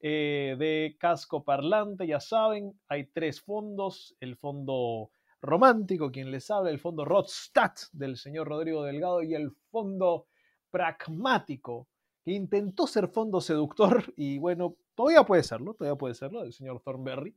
[0.00, 2.06] eh, de casco parlante.
[2.06, 4.16] Ya saben, hay tres fondos.
[4.20, 5.10] El fondo
[5.42, 10.28] romántico, quien les habla, el fondo Rodstadt del señor Rodrigo Delgado y el fondo
[10.70, 11.88] pragmático,
[12.24, 16.80] que intentó ser fondo seductor y bueno, todavía puede serlo, todavía puede serlo, del señor
[16.80, 17.34] Thornberry.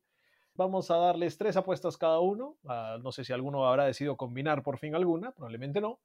[0.60, 2.58] Vamos a darles tres apuestas cada uno.
[2.68, 6.02] Ah, no sé si alguno habrá decidido combinar por fin alguna, probablemente no,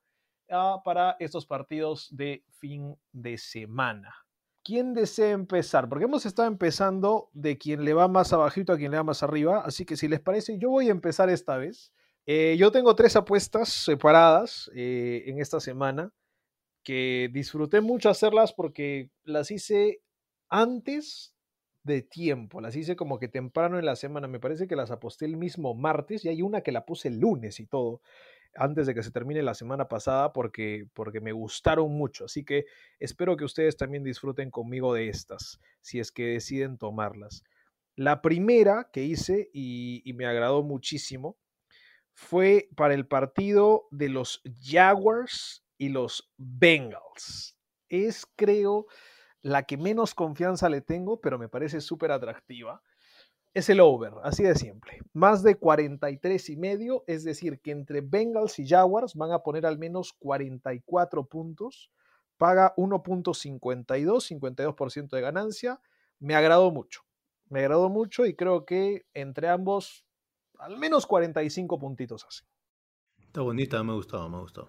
[0.49, 4.15] ah, para estos partidos de fin de semana.
[4.63, 5.89] ¿Quién desea empezar?
[5.89, 9.25] Porque hemos estado empezando de quien le va más abajito a quien le va más
[9.25, 11.93] arriba, así que si les parece, yo voy a empezar esta vez.
[12.25, 16.13] Eh, yo tengo tres apuestas separadas eh, en esta semana
[16.85, 20.01] que disfruté mucho hacerlas porque las hice
[20.49, 21.34] antes
[21.85, 25.27] de tiempo, las hice como que temprano en la semana, me parece que las aposté
[25.27, 28.01] el mismo martes y hay una que la puse el lunes y todo
[28.57, 32.27] antes de que se termine la semana pasada porque, porque me gustaron mucho.
[32.27, 32.67] Así que
[32.99, 37.43] espero que ustedes también disfruten conmigo de estas, si es que deciden tomarlas.
[37.97, 41.37] La primera que hice y, y me agradó muchísimo
[42.13, 47.57] fue para el partido de los Jaguars y los Bengals.
[47.89, 48.87] Es, creo,
[49.45, 52.83] la que menos confianza le tengo, pero me parece súper atractiva
[53.55, 54.99] es el over, así de simple.
[55.13, 59.65] Más de 43 y medio, es decir, que entre Bengals y Jaguars van a poner
[59.65, 61.91] al menos 44 puntos.
[62.37, 65.81] Paga 1.52, 52% de ganancia.
[66.19, 67.03] Me agradó mucho.
[67.49, 70.05] Me agradó mucho y creo que entre ambos
[70.59, 72.45] al menos 45 puntitos así.
[73.21, 74.69] Está bonita, me ha gustado, me ha gustado.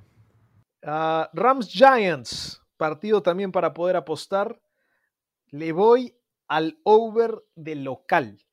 [0.83, 4.61] Ah, Rams Giants, partido también para poder apostar.
[5.55, 6.13] Le voy
[6.49, 8.45] al over de local.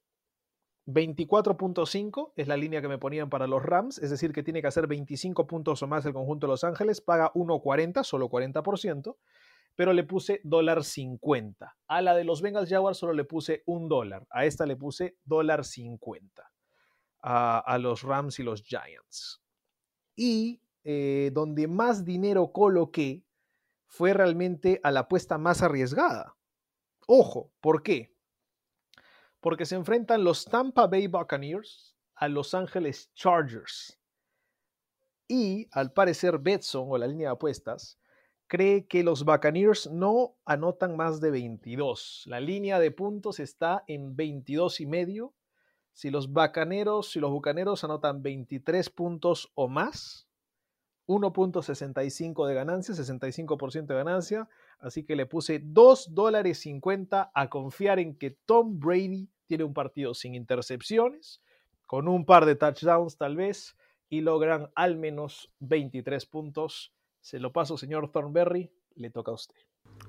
[0.87, 4.69] 24.5 es la línea que me ponían para los Rams, es decir, que tiene que
[4.69, 9.17] hacer 25 puntos o más el conjunto de Los Ángeles, paga 1.40, solo 40%,
[9.75, 11.77] pero le puse dólar 50.
[11.89, 15.17] A la de los Bengals Jaguars solo le puse un dólar, a esta le puse
[15.25, 16.53] dólar 50,
[17.23, 19.43] a, los Rams y los Giants.
[20.15, 23.25] Y eh, donde más dinero coloqué
[23.89, 26.37] fue realmente a la apuesta más arriesgada.
[27.07, 28.13] Ojo, ¿por qué?
[29.43, 33.99] porque se enfrentan los Tampa Bay Buccaneers a Los Angeles Chargers.
[35.27, 37.99] Y al parecer Betson o la línea de apuestas
[38.47, 42.23] cree que los Buccaneers no anotan más de 22.
[42.27, 45.35] La línea de puntos está en 22 y medio.
[45.93, 50.29] Si los Bucaneros, si los Bucaneros anotan 23 puntos o más,
[51.09, 54.49] 1.65 de ganancia, 65% de ganancia.
[54.83, 59.75] Así que le puse 2 dólares 50 a confiar en que Tom Brady tiene un
[59.75, 61.41] partido sin intercepciones,
[61.87, 63.77] con un par de touchdowns tal vez,
[64.09, 66.93] y logran al menos 23 puntos.
[67.21, 69.55] Se lo paso, señor Thornberry, le toca a usted.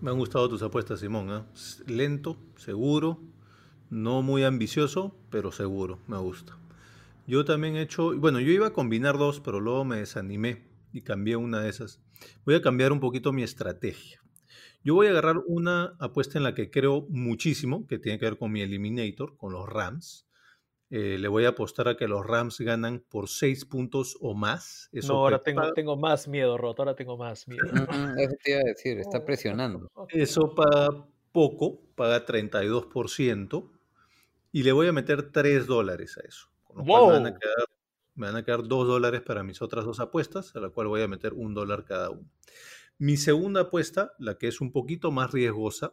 [0.01, 1.29] Me han gustado tus apuestas, Simón.
[1.29, 1.43] ¿eh?
[1.85, 3.19] Lento, seguro,
[3.91, 6.57] no muy ambicioso, pero seguro, me gusta.
[7.27, 11.01] Yo también he hecho, bueno, yo iba a combinar dos, pero luego me desanimé y
[11.01, 12.01] cambié una de esas.
[12.43, 14.22] Voy a cambiar un poquito mi estrategia.
[14.83, 18.37] Yo voy a agarrar una apuesta en la que creo muchísimo, que tiene que ver
[18.37, 20.27] con mi Eliminator, con los Rams.
[20.89, 24.89] Eh, le voy a apostar a que los Rams ganan por seis puntos o más.
[24.91, 27.63] Eso no, ahora tengo, tengo, más miedo, Roto, ahora tengo más miedo.
[28.17, 29.89] Eso te iba a decir, está presionando.
[30.09, 33.71] Eso paga poco, paga 32%,
[34.51, 36.47] y le voy a meter 3 dólares a eso.
[36.63, 37.67] Con lo cual me, van a quedar,
[38.15, 41.01] me van a quedar 2 dólares para mis otras dos apuestas, a la cual voy
[41.01, 42.29] a meter un dólar cada uno.
[43.05, 45.91] Mi segunda apuesta, la que es un poquito más riesgosa,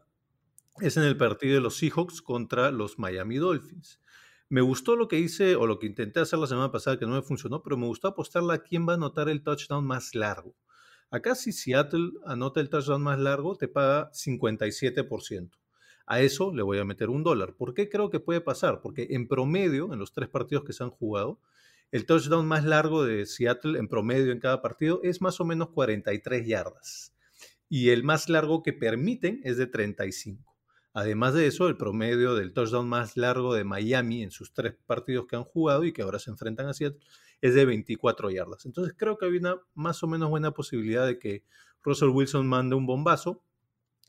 [0.80, 3.98] es en el partido de los Seahawks contra los Miami Dolphins.
[4.48, 7.16] Me gustó lo que hice o lo que intenté hacer la semana pasada que no
[7.16, 10.54] me funcionó, pero me gustó apostarla a quién va a anotar el touchdown más largo.
[11.11, 15.50] Acá si Seattle anota el touchdown más largo, te paga 57%.
[16.06, 17.56] A eso le voy a meter un dólar.
[17.56, 18.80] ¿Por qué creo que puede pasar?
[18.80, 21.40] Porque en promedio, en los tres partidos que se han jugado,
[21.93, 25.70] el touchdown más largo de Seattle en promedio en cada partido es más o menos
[25.70, 27.14] 43 yardas.
[27.68, 30.57] Y el más largo que permiten es de 35.
[30.93, 35.26] Además de eso, el promedio del touchdown más largo de Miami en sus tres partidos
[35.26, 37.01] que han jugado y que ahora se enfrentan a Seattle
[37.41, 38.66] es de 24 yardas.
[38.66, 41.45] Entonces creo que hay una más o menos buena posibilidad de que
[41.82, 43.45] Russell Wilson mande un bombazo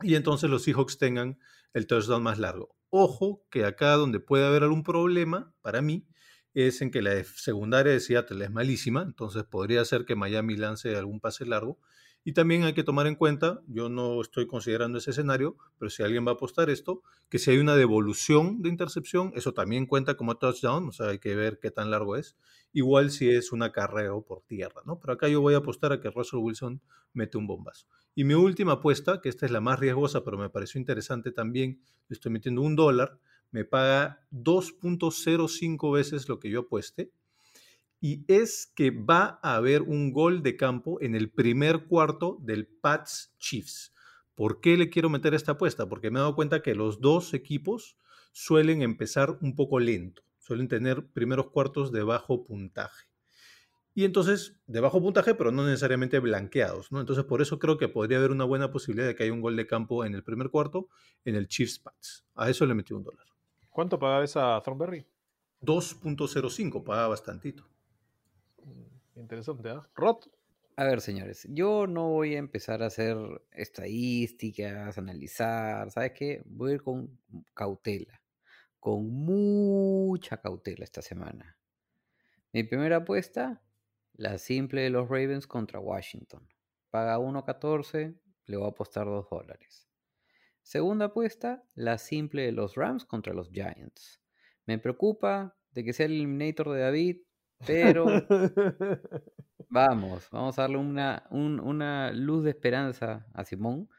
[0.01, 1.39] y entonces los Seahawks tengan
[1.73, 2.75] el touchdown más largo.
[2.89, 6.07] Ojo que acá donde puede haber algún problema para mí
[6.53, 10.95] es en que la secundaria de Seattle es malísima, entonces podría ser que Miami lance
[10.95, 11.79] algún pase largo.
[12.23, 16.03] Y también hay que tomar en cuenta, yo no estoy considerando ese escenario, pero si
[16.03, 20.15] alguien va a apostar esto, que si hay una devolución de intercepción, eso también cuenta
[20.15, 22.37] como touchdown, o sea, hay que ver qué tan largo es.
[22.73, 24.99] Igual si es un acarreo por tierra, ¿no?
[24.99, 26.81] Pero acá yo voy a apostar a que Russell Wilson
[27.13, 27.87] mete un bombazo.
[28.13, 31.81] Y mi última apuesta, que esta es la más riesgosa, pero me pareció interesante también,
[32.07, 33.17] estoy metiendo un dólar,
[33.51, 37.11] me paga 2.05 veces lo que yo apueste.
[37.99, 42.65] Y es que va a haber un gol de campo en el primer cuarto del
[42.65, 43.93] Pats Chiefs.
[44.33, 45.87] ¿Por qué le quiero meter esta apuesta?
[45.87, 47.97] Porque me he dado cuenta que los dos equipos
[48.31, 53.11] suelen empezar un poco lento, suelen tener primeros cuartos de bajo puntaje.
[53.93, 57.01] Y entonces, de bajo puntaje, pero no necesariamente blanqueados, ¿no?
[57.01, 59.57] Entonces, por eso creo que podría haber una buena posibilidad de que haya un gol
[59.57, 60.87] de campo en el primer cuarto
[61.25, 62.25] en el Chiefs Pats.
[62.35, 63.27] A eso le metí un dólar.
[63.71, 65.05] ¿Cuánto pagaba esa Thornberry?
[65.61, 67.65] 2.05, pagaba bastantito.
[69.15, 69.79] Interesante, ¿eh?
[69.95, 70.17] Rod.
[70.75, 73.17] A ver, señores, yo no voy a empezar a hacer
[73.51, 76.41] estadísticas, analizar, ¿sabes qué?
[76.45, 77.19] Voy a ir con
[77.53, 78.21] cautela,
[78.79, 81.57] con mucha cautela esta semana.
[82.51, 83.61] Mi primera apuesta,
[84.13, 86.47] la simple de los Ravens contra Washington.
[86.89, 89.90] Paga 1.14, le voy a apostar 2 dólares.
[90.71, 94.21] Segunda apuesta, la simple de los Rams contra los Giants.
[94.65, 97.17] Me preocupa de que sea el eliminator de David,
[97.67, 98.05] pero
[99.69, 103.89] vamos, vamos a darle una, una luz de esperanza a Simón.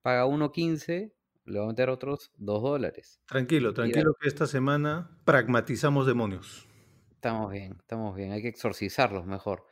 [0.00, 1.12] Paga 1.15,
[1.44, 3.20] le voy a meter otros 2 dólares.
[3.26, 6.66] Tranquilo, tranquilo que esta semana pragmatizamos demonios.
[7.10, 9.66] Estamos bien, estamos bien, hay que exorcizarlos mejor.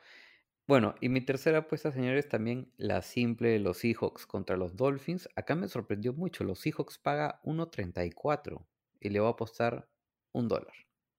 [0.66, 5.28] Bueno, y mi tercera apuesta, señores, también la simple de los Seahawks contra los Dolphins.
[5.34, 6.44] Acá me sorprendió mucho.
[6.44, 8.64] Los Seahawks paga 1.34
[9.00, 9.88] y le voy a apostar
[10.32, 10.74] un dólar.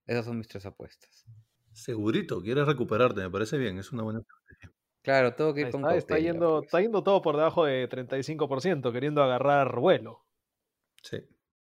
[0.05, 1.25] Esas son mis tres apuestas.
[1.73, 4.71] Segurito, quieres recuperarte, me parece bien, es una buena estrategia.
[5.01, 6.67] Claro, todo que está, está, yendo, pues.
[6.67, 10.25] está yendo todo por debajo de 35%, queriendo agarrar vuelo.
[11.01, 11.17] Sí,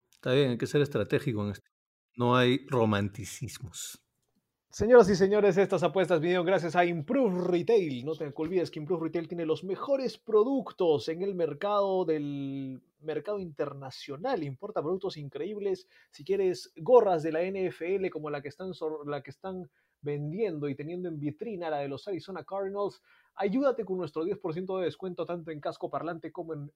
[0.10, 1.70] está bien, hay que ser estratégico en esto.
[2.16, 4.05] No hay romanticismos.
[4.76, 8.04] Señoras y señores, estas apuestas vinieron gracias a Improve Retail.
[8.04, 13.40] No te olvides que Improve Retail tiene los mejores productos en el mercado del mercado
[13.40, 14.44] internacional.
[14.44, 15.88] Importa productos increíbles.
[16.12, 18.74] Si quieres gorras de la NFL como la que están,
[19.06, 19.72] la que están
[20.02, 23.02] vendiendo y teniendo en vitrina la de los Arizona Cardinals,
[23.36, 26.72] ayúdate con nuestro 10% de descuento tanto en casco parlante como en,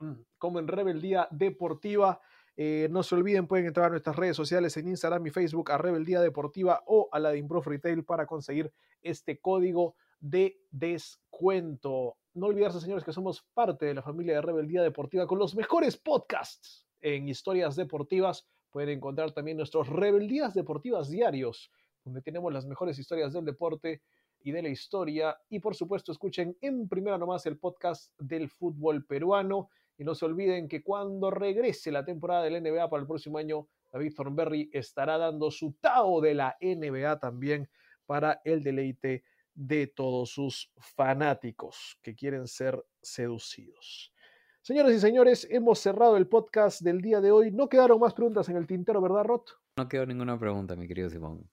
[0.00, 2.20] mm, como en rebeldía deportiva.
[2.58, 5.78] Eh, no se olviden, pueden entrar a nuestras redes sociales en Instagram y Facebook a
[5.78, 12.16] Rebeldía Deportiva o a la de Retail para conseguir este código de descuento.
[12.32, 15.98] No olvidarse, señores, que somos parte de la familia de Rebeldía Deportiva con los mejores
[15.98, 18.46] podcasts en historias deportivas.
[18.70, 21.70] Pueden encontrar también nuestros Rebeldías Deportivas diarios,
[22.04, 24.02] donde tenemos las mejores historias del deporte
[24.40, 25.36] y de la historia.
[25.48, 29.68] Y por supuesto, escuchen en primera nomás el podcast del fútbol peruano.
[29.98, 33.68] Y no se olviden que cuando regrese la temporada del NBA para el próximo año,
[33.90, 37.68] David Thornberry estará dando su Tao de la NBA también
[38.04, 39.24] para el deleite
[39.54, 44.12] de todos sus fanáticos que quieren ser seducidos.
[44.60, 47.52] Señoras y señores, hemos cerrado el podcast del día de hoy.
[47.52, 49.48] No quedaron más preguntas en el tintero, ¿verdad, Rot?
[49.78, 51.48] No quedó ninguna pregunta, mi querido Simón.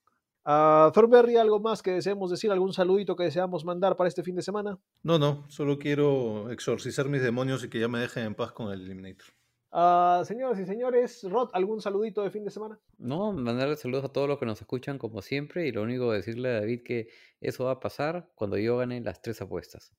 [0.45, 2.51] Uh, Thornberry, ¿algo más que deseemos decir?
[2.51, 4.77] ¿Algún saludito que deseamos mandar para este fin de semana?
[5.01, 8.71] No, no, solo quiero exorcizar mis demonios y que ya me dejen en paz con
[8.71, 9.27] el Eliminator.
[9.71, 12.77] Uh, señoras y señores, Rod, ¿algún saludito de fin de semana?
[12.97, 16.17] No, mandarle saludos a todos los que nos escuchan como siempre y lo único que
[16.17, 17.07] decirle a David que
[17.39, 19.93] eso va a pasar cuando yo gane las tres apuestas.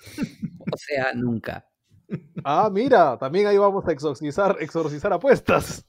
[0.72, 1.68] o sea, nunca.
[2.42, 5.84] Ah, mira, también ahí vamos a exorcizar, exorcizar apuestas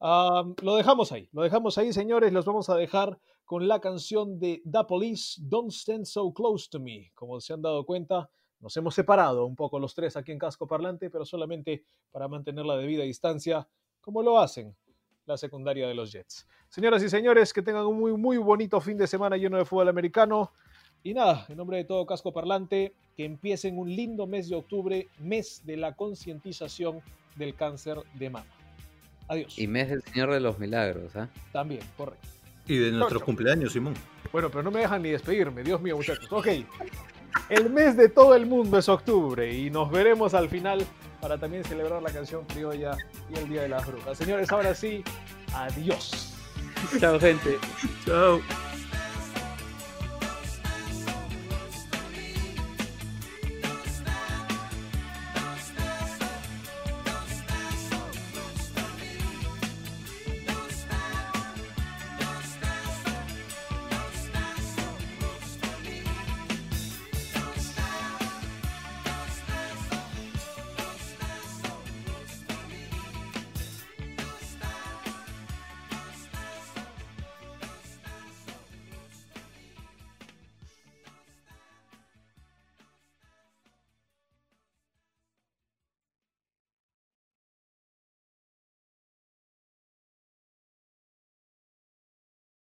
[0.00, 2.32] lo dejamos ahí, lo dejamos ahí, señores.
[2.32, 6.80] Los vamos a dejar con la canción de The Police, Don't Stand So Close to
[6.80, 7.10] Me.
[7.14, 8.30] Como se han dado cuenta,
[8.60, 12.66] nos hemos separado un poco los tres aquí en Casco Parlante, pero solamente para mantener
[12.66, 13.66] la debida distancia,
[14.00, 14.76] como lo hacen
[15.26, 16.46] la secundaria de los Jets.
[16.68, 19.88] Señoras y señores, que tengan un muy, muy bonito fin de semana lleno de fútbol
[19.88, 20.52] americano.
[21.02, 25.08] Y nada, en nombre de todo Casco Parlante, que empiecen un lindo mes de octubre,
[25.18, 27.00] mes de la concientización
[27.36, 28.57] del cáncer de mama.
[29.28, 29.58] Adiós.
[29.58, 31.28] Y mes del Señor de los Milagros, ¿ah?
[31.52, 32.26] También, correcto.
[32.66, 33.94] Y de nuestros cumpleaños, Simón.
[34.32, 36.26] Bueno, pero no me dejan ni despedirme, Dios mío, muchachos.
[36.30, 36.48] Ok,
[37.48, 40.84] el mes de todo el mundo es octubre y nos veremos al final
[41.20, 42.96] para también celebrar la canción criolla
[43.30, 44.18] y el Día de las Brujas.
[44.18, 45.02] Señores, ahora sí,
[45.54, 46.34] adiós.
[47.00, 47.58] Chao, gente.
[48.04, 48.40] Chao.